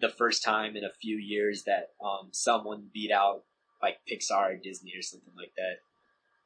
the 0.00 0.08
first 0.08 0.44
time 0.44 0.76
in 0.76 0.84
a 0.84 0.92
few 1.00 1.16
years 1.16 1.64
that 1.64 1.90
um, 2.04 2.28
someone 2.32 2.88
beat 2.92 3.10
out 3.10 3.44
like 3.82 3.98
Pixar 4.10 4.54
or 4.54 4.56
Disney 4.56 4.92
or 4.96 5.02
something 5.02 5.32
like 5.36 5.52
that. 5.56 5.76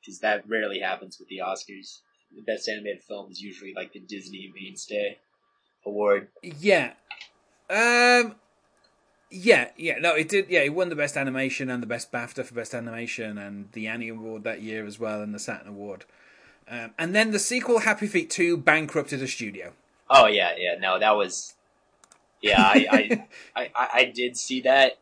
Because 0.01 0.21
that 0.21 0.49
rarely 0.49 0.79
happens 0.79 1.19
with 1.19 1.29
the 1.29 1.39
Oscars. 1.39 2.01
The 2.35 2.43
Best 2.43 2.69
Animated 2.69 3.03
Film 3.03 3.31
is 3.31 3.41
usually 3.41 3.73
like 3.75 3.93
the 3.93 4.01
Disney 4.01 4.53
Mainstay 4.55 5.19
Award. 5.85 6.29
Yeah. 6.43 6.93
Um 7.69 8.37
yeah, 9.31 9.71
yeah, 9.77 9.99
no, 9.99 10.15
it 10.15 10.29
did. 10.29 10.49
Yeah, 10.49 10.61
it 10.61 10.75
won 10.75 10.89
the 10.89 10.97
best 10.97 11.17
animation 11.17 11.69
and 11.69 11.83
the 11.83 11.87
best 11.87 12.13
BAFTA 12.13 12.45
for 12.45 12.55
best 12.55 12.75
animation, 12.75 13.39
and 13.39 13.71
the 13.73 13.87
Annie 13.89 14.09
Award 14.09 14.45
that 14.45 14.63
year 14.63 14.87
as 14.87 14.99
well, 14.99 15.21
and 15.23 15.35
the 15.35 15.39
Saturn 15.39 15.69
Award. 15.69 16.05
Um, 16.69 16.93
and 16.99 17.15
then 17.15 17.31
the 17.33 17.39
sequel, 17.39 17.81
Happy 17.81 18.07
Feet 18.07 18.31
Two, 18.31 18.57
bankrupted 18.57 19.23
a 19.23 19.29
studio. 19.29 19.73
Oh 20.09 20.27
yeah, 20.27 20.53
yeah. 20.57 20.77
No, 20.79 20.99
that 20.99 21.17
was. 21.17 21.55
Yeah, 22.41 22.61
I 22.63 22.87
I, 22.91 23.27
I, 23.61 23.71
I, 23.75 23.89
I 23.95 24.05
did 24.05 24.37
see 24.37 24.61
that 24.63 24.99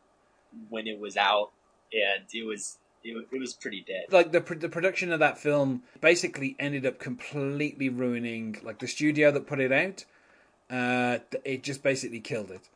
when 0.68 0.86
it 0.86 0.98
was 0.98 1.16
out, 1.16 1.50
and 1.92 2.24
it 2.32 2.46
was 2.46 2.78
it, 3.02 3.26
it 3.30 3.38
was 3.38 3.52
pretty 3.52 3.84
dead. 3.86 4.06
Like 4.10 4.32
the 4.32 4.40
the 4.40 4.68
production 4.68 5.12
of 5.12 5.20
that 5.20 5.38
film 5.38 5.82
basically 6.00 6.56
ended 6.58 6.86
up 6.86 6.98
completely 6.98 7.90
ruining 7.90 8.58
like 8.62 8.78
the 8.78 8.88
studio 8.88 9.30
that 9.30 9.46
put 9.46 9.60
it 9.60 9.72
out. 9.72 10.04
Uh, 10.70 11.18
it 11.44 11.62
just 11.62 11.82
basically 11.82 12.20
killed 12.20 12.50
it. 12.50 12.68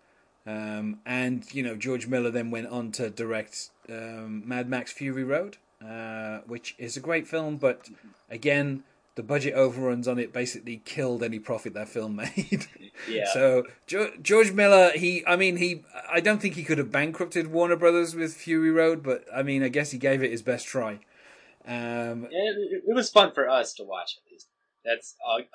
Um, 0.49 1.01
and 1.05 1.45
you 1.53 1.63
know 1.63 1.77
George 1.77 2.07
Miller 2.07 2.31
then 2.31 2.51
went 2.51 2.69
on 2.69 2.91
to 2.93 3.11
direct 3.11 3.71
um, 3.91 4.43
Mad 4.49 4.69
Max 4.69 4.91
Fury 4.93 5.25
Road, 5.25 5.59
uh, 5.87 6.39
which 6.47 6.75
is 6.79 6.97
a 6.97 7.01
great 7.01 7.27
film, 7.29 7.57
but 7.57 7.89
again 8.31 8.85
the 9.15 9.23
budget 9.25 9.53
overruns 9.55 10.07
on 10.07 10.17
it 10.21 10.33
basically 10.33 10.81
killed 10.85 11.25
any 11.25 11.41
profit 11.41 11.75
that 11.75 11.89
film 11.89 12.15
made. 12.25 12.67
Yeah. 13.09 13.25
So 13.33 13.65
jo- 13.89 14.13
George 14.23 14.53
Miller, 14.53 14.93
he, 14.95 15.25
I 15.27 15.35
mean, 15.35 15.57
he, 15.57 15.83
I 16.09 16.21
don't 16.21 16.41
think 16.41 16.55
he 16.55 16.63
could 16.63 16.79
have 16.79 16.93
bankrupted 16.93 17.49
Warner 17.49 17.75
Brothers 17.75 18.15
with 18.15 18.33
Fury 18.35 18.71
Road, 18.71 19.03
but 19.03 19.25
I 19.35 19.43
mean, 19.43 19.65
I 19.65 19.69
guess 19.71 19.91
he 19.91 19.99
gave 19.99 20.23
it 20.23 20.31
his 20.31 20.43
best 20.43 20.67
try. 20.69 21.01
Um, 21.67 22.29
It, 22.31 22.33
it, 22.33 22.83
it 22.87 22.95
was 22.95 23.11
fun 23.11 23.33
for 23.33 23.49
us 23.51 23.75
to 23.75 23.83
watch 23.83 24.19
at 24.19 24.28
least. 24.28 24.28
That's 24.85 25.15
all. 25.27 25.41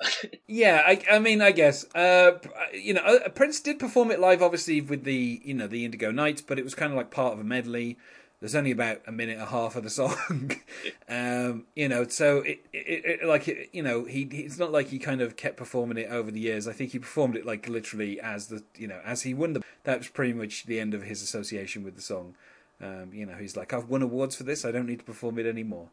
Yeah, 0.46 0.82
I, 0.86 1.02
I 1.10 1.18
mean, 1.18 1.40
I 1.42 1.50
guess, 1.50 1.84
uh, 1.94 2.38
you 2.72 2.94
know, 2.94 3.00
uh, 3.00 3.28
Prince 3.30 3.60
did 3.60 3.78
perform 3.78 4.10
it 4.10 4.20
live, 4.20 4.42
obviously, 4.42 4.80
with 4.80 5.04
the, 5.04 5.40
you 5.44 5.54
know, 5.54 5.66
the 5.66 5.84
Indigo 5.84 6.10
Nights, 6.12 6.42
but 6.42 6.58
it 6.58 6.64
was 6.64 6.74
kind 6.74 6.92
of 6.92 6.96
like 6.96 7.10
part 7.10 7.32
of 7.32 7.40
a 7.40 7.44
medley. 7.44 7.96
There's 8.40 8.54
only 8.54 8.70
about 8.70 9.00
a 9.06 9.12
minute 9.12 9.34
and 9.34 9.42
a 9.42 9.46
half 9.46 9.74
of 9.74 9.82
the 9.84 9.90
song, 9.90 10.52
um, 11.08 11.64
you 11.74 11.88
know. 11.88 12.06
So 12.06 12.38
it, 12.38 12.60
it, 12.72 13.04
it 13.22 13.24
like, 13.24 13.48
it, 13.48 13.70
you 13.72 13.82
know, 13.82 14.04
he, 14.04 14.22
it's 14.22 14.58
not 14.58 14.70
like 14.70 14.88
he 14.88 14.98
kind 14.98 15.20
of 15.22 15.36
kept 15.36 15.56
performing 15.56 15.96
it 15.96 16.10
over 16.10 16.30
the 16.30 16.40
years. 16.40 16.68
I 16.68 16.72
think 16.72 16.92
he 16.92 16.98
performed 16.98 17.36
it 17.36 17.46
like 17.46 17.68
literally 17.68 18.20
as 18.20 18.48
the, 18.48 18.62
you 18.76 18.86
know, 18.86 19.00
as 19.04 19.22
he 19.22 19.32
won 19.34 19.54
the. 19.54 19.62
That 19.84 19.98
was 19.98 20.08
pretty 20.08 20.34
much 20.34 20.66
the 20.66 20.78
end 20.78 20.92
of 20.94 21.02
his 21.02 21.22
association 21.22 21.82
with 21.84 21.96
the 21.96 22.02
song. 22.02 22.34
Um, 22.80 23.10
you 23.14 23.24
know, 23.24 23.34
he's 23.34 23.56
like, 23.56 23.72
I've 23.72 23.88
won 23.88 24.02
awards 24.02 24.36
for 24.36 24.42
this. 24.44 24.64
I 24.64 24.70
don't 24.70 24.86
need 24.86 24.98
to 24.98 25.04
perform 25.04 25.38
it 25.38 25.46
anymore. 25.46 25.88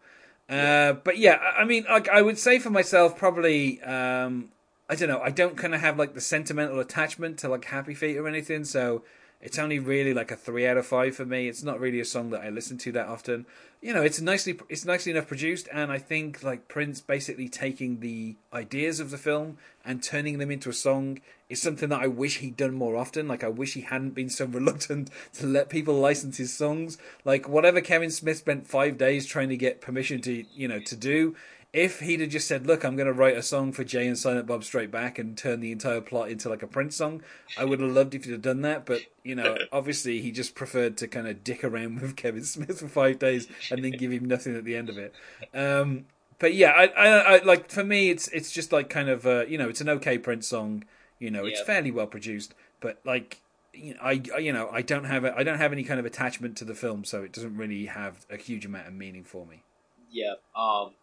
Uh, 0.50 0.94
but 0.94 1.18
yeah, 1.18 1.38
I 1.58 1.64
mean, 1.64 1.86
like 1.90 2.10
I 2.10 2.22
would 2.22 2.38
say 2.38 2.60
for 2.60 2.70
myself, 2.70 3.18
probably. 3.18 3.82
Um, 3.82 4.50
I 4.90 4.96
don't 4.96 5.08
know. 5.08 5.22
I 5.22 5.30
don't 5.30 5.56
kind 5.56 5.74
of 5.74 5.80
have 5.80 5.98
like 5.98 6.14
the 6.14 6.22
sentimental 6.22 6.82
attachment 6.82 7.40
to 7.40 7.48
like 7.48 7.64
Happy 7.64 7.94
Feet 7.94 8.18
or 8.18 8.28
anything, 8.28 8.66
so 8.66 9.04
it's 9.42 9.58
only 9.58 9.80
really 9.80 10.14
like 10.14 10.32
a 10.32 10.36
three 10.36 10.68
out 10.68 10.78
of 10.78 10.86
five 10.86 11.16
for 11.16 11.26
me. 11.26 11.48
It's 11.48 11.64
not 11.64 11.80
really 11.80 12.00
a 12.00 12.06
song 12.06 12.30
that 12.30 12.42
I 12.42 12.50
listen 12.50 12.78
to 12.80 12.92
that 12.92 13.08
often. 13.08 13.48
You 13.82 13.94
know, 13.94 14.04
it's 14.04 14.22
nicely 14.22 14.60
it's 14.70 14.86
nicely 14.86 15.12
enough 15.12 15.28
produced, 15.28 15.68
and 15.74 15.92
I 15.92 15.98
think 15.98 16.44
like 16.44 16.68
Prince 16.68 17.02
basically 17.02 17.50
taking 17.50 18.00
the 18.00 18.36
ideas 18.54 19.00
of 19.00 19.10
the 19.10 19.18
film 19.18 19.58
and 19.84 20.04
turning 20.04 20.38
them 20.38 20.52
into 20.52 20.70
a 20.70 20.74
song 20.74 21.20
is 21.50 21.60
something 21.60 21.90
that 21.90 22.02
I 22.02 22.08
wish 22.08 22.38
he'd 22.38 22.56
done 22.56 22.76
more 22.76 22.96
often. 22.96 23.28
Like 23.28 23.44
I 23.44 23.48
wish 23.48 23.74
he 23.74 23.82
hadn't 23.82 24.12
been 24.12 24.30
so 24.30 24.46
reluctant 24.60 25.10
to 25.34 25.48
let 25.48 25.70
people 25.70 25.96
license 25.96 26.38
his 26.38 26.54
songs. 26.54 27.00
Like 27.26 27.50
whatever 27.50 27.82
Kevin 27.82 28.12
Smith 28.12 28.38
spent 28.38 28.68
five 28.68 29.00
days 29.00 29.26
trying 29.26 29.50
to 29.50 29.58
get 29.58 29.82
permission 29.82 30.22
to 30.22 30.46
you 30.54 30.68
know 30.68 30.80
to 30.80 30.96
do. 30.96 31.36
If 31.74 32.02
he'd 32.02 32.20
have 32.20 32.30
just 32.30 32.48
said, 32.50 32.68
"Look, 32.68 32.84
I'm 32.84 32.98
going 32.98 33.08
to 33.08 33.14
write 33.14 33.38
a 33.38 33.42
song 33.42 33.72
for 33.72 33.86
Jay 33.86 34.06
and 34.06 34.18
Silent 34.18 34.46
Bob 34.46 34.64
Strike 34.66 34.92
Back 34.92 35.18
and 35.18 35.38
turn 35.38 35.62
the 35.62 35.72
entire 35.72 36.02
plot 36.02 36.30
into 36.30 36.50
like 36.50 36.62
a 36.64 36.68
Prince 36.68 36.98
song," 36.98 37.24
I 37.58 37.64
would 37.64 37.80
have 37.80 37.92
loved 37.92 38.14
if 38.14 38.26
he'd 38.26 38.32
have 38.32 38.42
done 38.42 38.62
that. 38.64 38.86
But 38.86 39.04
you 39.24 39.36
know, 39.36 39.58
obviously, 39.72 40.20
he 40.22 40.32
just 40.32 40.54
preferred 40.54 40.98
to 40.98 41.08
kind 41.08 41.28
of 41.28 41.44
dick 41.46 41.64
around 41.64 42.00
with 42.02 42.18
Kevin 42.18 42.44
Smith 42.44 42.80
for 42.80 42.90
five 42.90 43.20
days 43.20 43.48
and 43.70 43.84
then 43.84 43.92
give 43.92 44.12
him 44.12 44.26
nothing 44.26 44.56
at 44.56 44.66
the 44.66 44.76
end 44.76 44.90
of 44.90 44.98
it. 44.98 45.14
Um, 45.54 46.06
but 46.40 46.54
yeah, 46.54 46.72
I, 46.72 46.88
I, 46.88 47.08
I 47.38 47.44
like 47.44 47.72
for 47.72 47.86
me, 47.86 48.10
it's 48.10 48.28
it's 48.30 48.52
just 48.52 48.74
like 48.74 48.90
kind 48.90 49.08
of 49.08 49.26
uh, 49.26 49.46
you 49.46 49.58
know, 49.58 49.70
it's 49.70 49.82
an 49.82 49.90
okay 49.90 50.18
Prince 50.18 50.48
song. 50.48 50.84
You 51.20 51.32
know, 51.32 51.46
it's 51.46 51.60
Yeah. 51.60 51.66
fairly 51.68 51.92
well 51.92 52.08
produced, 52.08 52.54
but 52.82 53.00
like 53.06 53.40
you 53.74 53.94
know, 53.94 54.00
I 54.04 54.22
I- 54.36 54.40
you 54.40 54.52
know 54.52 54.68
I 54.74 54.82
don't 54.82 55.06
have 55.06 55.24
a, 55.24 55.34
I 55.38 55.44
don't 55.44 55.58
have 55.60 55.72
any 55.72 55.84
kind 55.84 56.02
of 56.02 56.06
attachment 56.06 56.58
to 56.58 56.66
the 56.66 56.76
film, 56.76 57.06
so 57.06 57.24
it 57.24 57.32
doesn't 57.32 57.56
really 57.56 57.86
have 57.86 58.26
a 58.30 58.36
huge 58.36 58.66
amount 58.66 58.88
of 58.88 58.94
meaning 58.94 59.24
for 59.24 59.46
me. 59.46 59.62
Yeah, 60.10 60.34
um, 60.56 60.96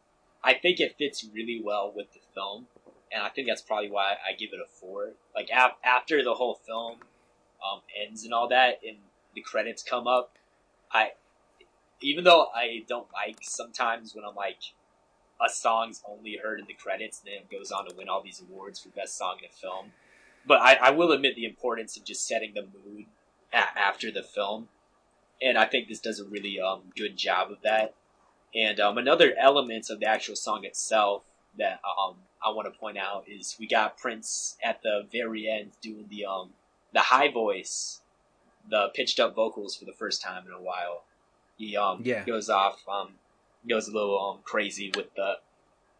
I 0.43 0.55
think 0.55 0.81
it 0.81 0.97
fits 0.99 1.27
really 1.33 1.61
well 1.63 1.93
with 1.95 2.13
the 2.13 2.21
film, 2.35 2.67
and 3.13 3.23
I 3.23 3.29
think 3.29 3.49
that's 3.49 3.63
probably 3.63 3.91
why 3.91 4.13
I 4.13 4.35
give 4.37 4.51
it 4.53 4.61
a 4.61 4.69
four. 4.69 5.13
Like 5.35 5.49
af- 5.55 5.77
after 5.85 6.23
the 6.23 6.35
whole 6.35 6.61
film 6.67 6.99
um, 7.65 7.81
ends 8.01 8.25
and 8.25 8.33
all 8.33 8.49
that, 8.49 8.81
and 8.87 8.99
the 9.35 9.41
credits 9.41 9.83
come 9.83 10.07
up, 10.07 10.37
I 10.93 11.13
even 12.01 12.25
though 12.25 12.47
I 12.55 12.85
don't 12.89 13.09
like 13.13 13.39
sometimes 13.43 14.15
when 14.15 14.25
I'm 14.25 14.37
like 14.37 14.59
a 15.45 15.49
song's 15.49 16.03
only 16.09 16.37
heard 16.43 16.61
in 16.61 16.67
the 16.67 16.75
credits, 16.75 17.21
and 17.21 17.33
then 17.33 17.43
it 17.43 17.51
goes 17.57 17.71
on 17.71 17.89
to 17.89 17.95
win 17.95 18.09
all 18.09 18.23
these 18.23 18.41
awards 18.41 18.81
for 18.81 18.89
best 18.91 19.17
song 19.17 19.37
in 19.41 19.47
a 19.47 19.53
film. 19.53 19.93
But 20.47 20.61
I, 20.61 20.75
I 20.75 20.91
will 20.91 21.13
admit 21.13 21.37
the 21.37 21.45
importance 21.45 21.97
of 21.97 22.05
just 22.05 22.27
setting 22.27 22.55
the 22.55 22.63
mood 22.63 23.07
a- 23.53 23.79
after 23.79 24.11
the 24.11 24.23
film, 24.23 24.69
and 25.43 25.59
I 25.59 25.67
think 25.67 25.89
this 25.89 26.01
does 26.01 26.21
a 26.21 26.25
really 26.25 26.61
um, 26.61 26.85
good 26.97 27.17
job 27.17 27.51
of 27.51 27.59
that. 27.63 27.95
And 28.55 28.81
um, 28.81 28.99
another 28.99 29.35
element 29.39 29.91
of 29.91 30.01
the 30.01 30.07
actual 30.07 30.37
song 30.37 30.65
itself 30.65 31.23
that 31.59 31.81
um, 31.85 32.17
I 32.45 32.51
want 32.51 32.73
to 32.73 32.79
point 32.79 32.97
out 32.99 33.25
is 33.29 33.57
we 33.59 33.67
got 33.67 33.99
Prince 33.99 34.57
at 34.63 34.83
the 34.83 35.07
very 35.13 35.49
end 35.49 35.73
doing 35.83 36.07
the 36.09 36.25
um, 36.25 36.51
the 36.93 37.01
high 37.01 37.31
voice, 37.31 38.01
the 38.71 38.89
pitched 38.95 39.21
up 39.21 39.35
vocals 39.35 39.77
for 39.77 39.85
the 39.85 39.93
first 39.93 40.23
time 40.23 40.45
in 40.47 40.53
a 40.53 40.61
while. 40.61 41.05
He 41.57 41.77
um, 41.77 42.01
Yeah. 42.05 42.25
goes 42.25 42.49
off, 42.49 42.83
um, 42.89 43.15
goes 43.69 43.89
a 43.89 43.93
little 43.93 44.19
um, 44.19 44.39
crazy 44.45 44.93
with 44.97 45.15
the 45.15 45.39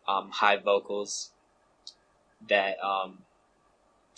um, 0.07 0.31
high 0.31 0.57
vocals 0.57 1.33
that 2.49 2.79
um, 2.83 3.19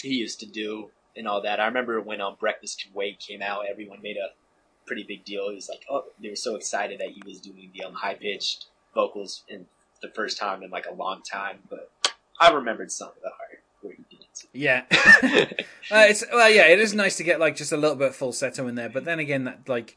he 0.00 0.14
used 0.14 0.38
to 0.40 0.46
do 0.46 0.90
and 1.16 1.26
all 1.26 1.42
that. 1.42 1.58
I 1.58 1.66
remember 1.66 2.00
when 2.00 2.20
um, 2.20 2.36
Breakfast 2.38 2.82
Can 2.82 2.92
Wait 2.94 3.18
came 3.18 3.42
out, 3.42 3.64
everyone 3.68 4.00
made 4.02 4.16
a 4.16 4.30
pretty 4.90 5.04
big 5.04 5.24
deal. 5.24 5.48
He 5.50 5.54
was 5.54 5.68
like, 5.68 5.84
oh, 5.88 6.02
they 6.20 6.30
were 6.30 6.34
so 6.34 6.56
excited 6.56 6.98
that 6.98 7.10
he 7.10 7.22
was 7.24 7.40
doing 7.40 7.70
the 7.72 7.84
um, 7.84 7.94
high 7.94 8.14
pitched 8.14 8.66
vocals 8.92 9.44
in 9.46 9.66
the 10.02 10.08
first 10.08 10.36
time 10.36 10.64
in 10.64 10.70
like 10.70 10.86
a 10.90 10.92
long 10.94 11.22
time. 11.22 11.60
But 11.70 11.92
I 12.40 12.50
remembered 12.50 12.90
Song 12.90 13.10
of 13.16 13.22
the 13.22 13.28
Heart 13.28 13.62
where 13.82 13.94
he 13.94 14.04
did 14.10 14.26
Yeah, 14.52 14.82
uh, 14.90 16.06
it's 16.10 16.24
well, 16.32 16.50
yeah, 16.50 16.66
it 16.66 16.80
is 16.80 16.92
nice 16.92 17.16
to 17.18 17.22
get 17.22 17.38
like 17.38 17.54
just 17.54 17.70
a 17.70 17.76
little 17.76 17.94
bit 17.94 18.08
of 18.08 18.16
falsetto 18.16 18.66
in 18.66 18.74
there, 18.74 18.88
but 18.88 19.04
then 19.04 19.20
again, 19.20 19.44
that 19.44 19.68
like 19.68 19.96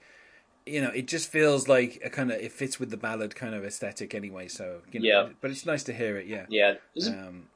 you 0.67 0.79
know, 0.79 0.91
it 0.91 1.08
just 1.08 1.29
feels 1.32 1.67
like 1.67 1.99
a 2.06 2.10
kind 2.12 2.32
of 2.32 2.39
it 2.39 2.51
fits 2.51 2.79
with 2.79 2.91
the 2.91 2.97
ballad 2.97 3.36
kind 3.36 3.56
of 3.56 3.65
aesthetic 3.65 4.13
anyway. 4.13 4.47
So 4.47 4.82
you 4.91 4.99
know, 4.99 5.08
Yeah. 5.08 5.29
but 5.41 5.49
it's 5.49 5.65
nice 5.65 5.84
to 5.86 5.93
hear 5.93 6.17
it. 6.17 6.27
Yeah, 6.27 6.45
yeah, 6.49 6.75
there's 6.95 7.08
um, 7.10 7.47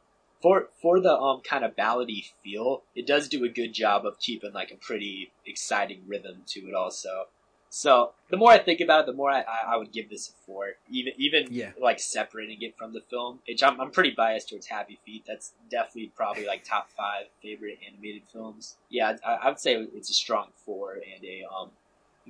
for 0.41 0.69
for 0.81 0.99
the 0.99 1.13
um 1.15 1.41
kind 1.41 1.63
of 1.65 1.75
ballady 1.75 2.29
feel, 2.43 2.83
it 2.95 3.07
does 3.07 3.27
do 3.27 3.43
a 3.43 3.49
good 3.49 3.73
job 3.73 4.05
of 4.05 4.19
keeping 4.19 4.53
like 4.53 4.71
a 4.71 4.75
pretty 4.75 5.31
exciting 5.45 6.01
rhythm 6.07 6.43
to 6.47 6.59
it 6.61 6.73
also. 6.73 7.25
So 7.69 8.13
the 8.29 8.37
more 8.37 8.51
I 8.51 8.59
think 8.59 8.79
about 8.79 9.01
it, 9.01 9.05
the 9.07 9.13
more 9.13 9.29
I, 9.29 9.41
I, 9.41 9.73
I 9.73 9.75
would 9.77 9.91
give 9.91 10.09
this 10.09 10.29
a 10.29 10.31
four. 10.45 10.75
Even 10.89 11.13
even 11.17 11.47
Yeah. 11.53 11.71
like 11.79 11.99
separating 11.99 12.61
it 12.61 12.77
from 12.77 12.93
the 12.93 13.01
film, 13.01 13.39
which 13.47 13.61
I'm 13.61 13.79
I'm 13.81 13.91
pretty 13.91 14.11
biased 14.11 14.49
towards 14.49 14.67
Happy 14.67 14.99
Feet. 15.05 15.25
That's 15.27 15.53
definitely 15.69 16.11
probably 16.15 16.45
like 16.45 16.63
top 16.63 16.89
five 16.91 17.25
favorite 17.41 17.79
animated 17.85 18.23
films. 18.31 18.77
Yeah, 18.89 19.17
I, 19.25 19.33
I 19.33 19.49
would 19.49 19.59
say 19.59 19.75
it's 19.75 20.09
a 20.09 20.13
strong 20.13 20.47
four 20.65 20.93
and 20.93 21.23
a 21.25 21.43
um 21.53 21.71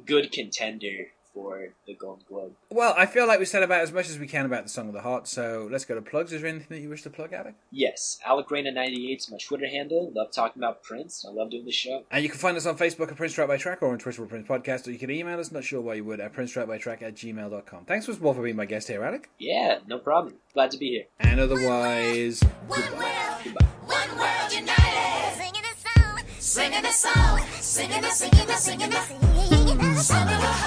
good 0.05 0.31
contender 0.31 1.07
for 1.37 1.69
the 1.85 1.93
Golden 1.93 2.23
Globe. 2.27 2.53
well, 2.71 2.95
I 2.97 3.05
feel 3.05 3.27
like 3.27 3.37
we 3.39 3.45
said 3.45 3.61
about 3.61 3.81
as 3.81 3.91
much 3.91 4.09
as 4.09 4.17
we 4.17 4.27
can 4.27 4.45
about 4.45 4.63
the 4.63 4.69
song 4.69 4.87
of 4.87 4.93
the 4.93 5.01
heart. 5.01 5.27
So 5.27 5.67
let's 5.71 5.85
go 5.85 5.93
to 5.95 6.01
plugs. 6.01 6.33
Is 6.33 6.41
there 6.41 6.49
anything 6.49 6.67
that 6.75 6.81
you 6.81 6.89
wish 6.89 7.03
to 7.03 7.09
plug, 7.11 7.31
Alec? 7.33 7.53
Yes, 7.71 8.17
Alec 8.25 8.49
Reina 8.49 8.71
98 8.71 9.17
is 9.19 9.31
my 9.31 9.37
Twitter 9.37 9.67
handle. 9.67 10.11
Love 10.15 10.31
talking 10.31 10.61
about 10.61 10.81
Prince. 10.83 11.25
I 11.27 11.31
love 11.31 11.51
doing 11.51 11.65
the 11.65 11.71
show. 11.71 12.03
And 12.11 12.23
you 12.23 12.29
can 12.29 12.39
find 12.39 12.57
us 12.57 12.65
on 12.65 12.75
Facebook 12.77 13.09
at 13.11 13.15
Prince 13.17 13.33
Track 13.33 13.47
by 13.47 13.57
Track 13.57 13.81
or 13.83 13.91
on 13.91 13.99
Twitter 13.99 14.23
at 14.23 14.29
Prince 14.29 14.47
Podcast, 14.47 14.87
or 14.87 14.91
you 14.91 14.99
can 14.99 15.11
email 15.11 15.39
us, 15.39 15.51
not 15.51 15.63
sure 15.63 15.79
why 15.81 15.93
you 15.95 16.03
would, 16.05 16.19
at 16.19 16.33
Prince 16.33 16.51
Track 16.51 16.67
by 16.67 16.77
Track 16.79 17.01
at 17.03 17.13
gmail.com. 17.15 17.85
Thanks 17.85 18.05
first 18.07 18.17
of 18.19 18.25
all 18.25 18.33
for 18.33 18.41
being 18.43 18.55
my 18.55 18.65
guest 18.65 18.87
here, 18.87 19.03
Alec. 19.03 19.29
Yeah, 19.37 19.79
no 19.87 19.99
problem. 19.99 20.35
Glad 20.53 20.71
to 20.71 20.77
be 20.77 20.89
here. 20.89 21.03
And 21.19 21.39
otherwise, 21.39 22.41
One 22.67 22.81
world, 22.93 23.63
one 23.85 24.17
world 24.17 24.51
united. 24.53 25.33
Singing 25.37 25.63
a 25.63 25.75
song, 25.77 26.19
Singing 26.39 26.85
a 26.85 26.91
song, 26.91 27.39
singing 27.59 28.03
a, 28.03 28.09
singing 28.11 28.49
a, 28.49 28.57
singing 28.57 28.93
a 28.93 29.01
singing 29.01 29.79
a 29.79 29.95
song 29.95 30.21
of 30.23 30.27
the 30.27 30.27
song. 30.27 30.27
heart. 30.27 30.66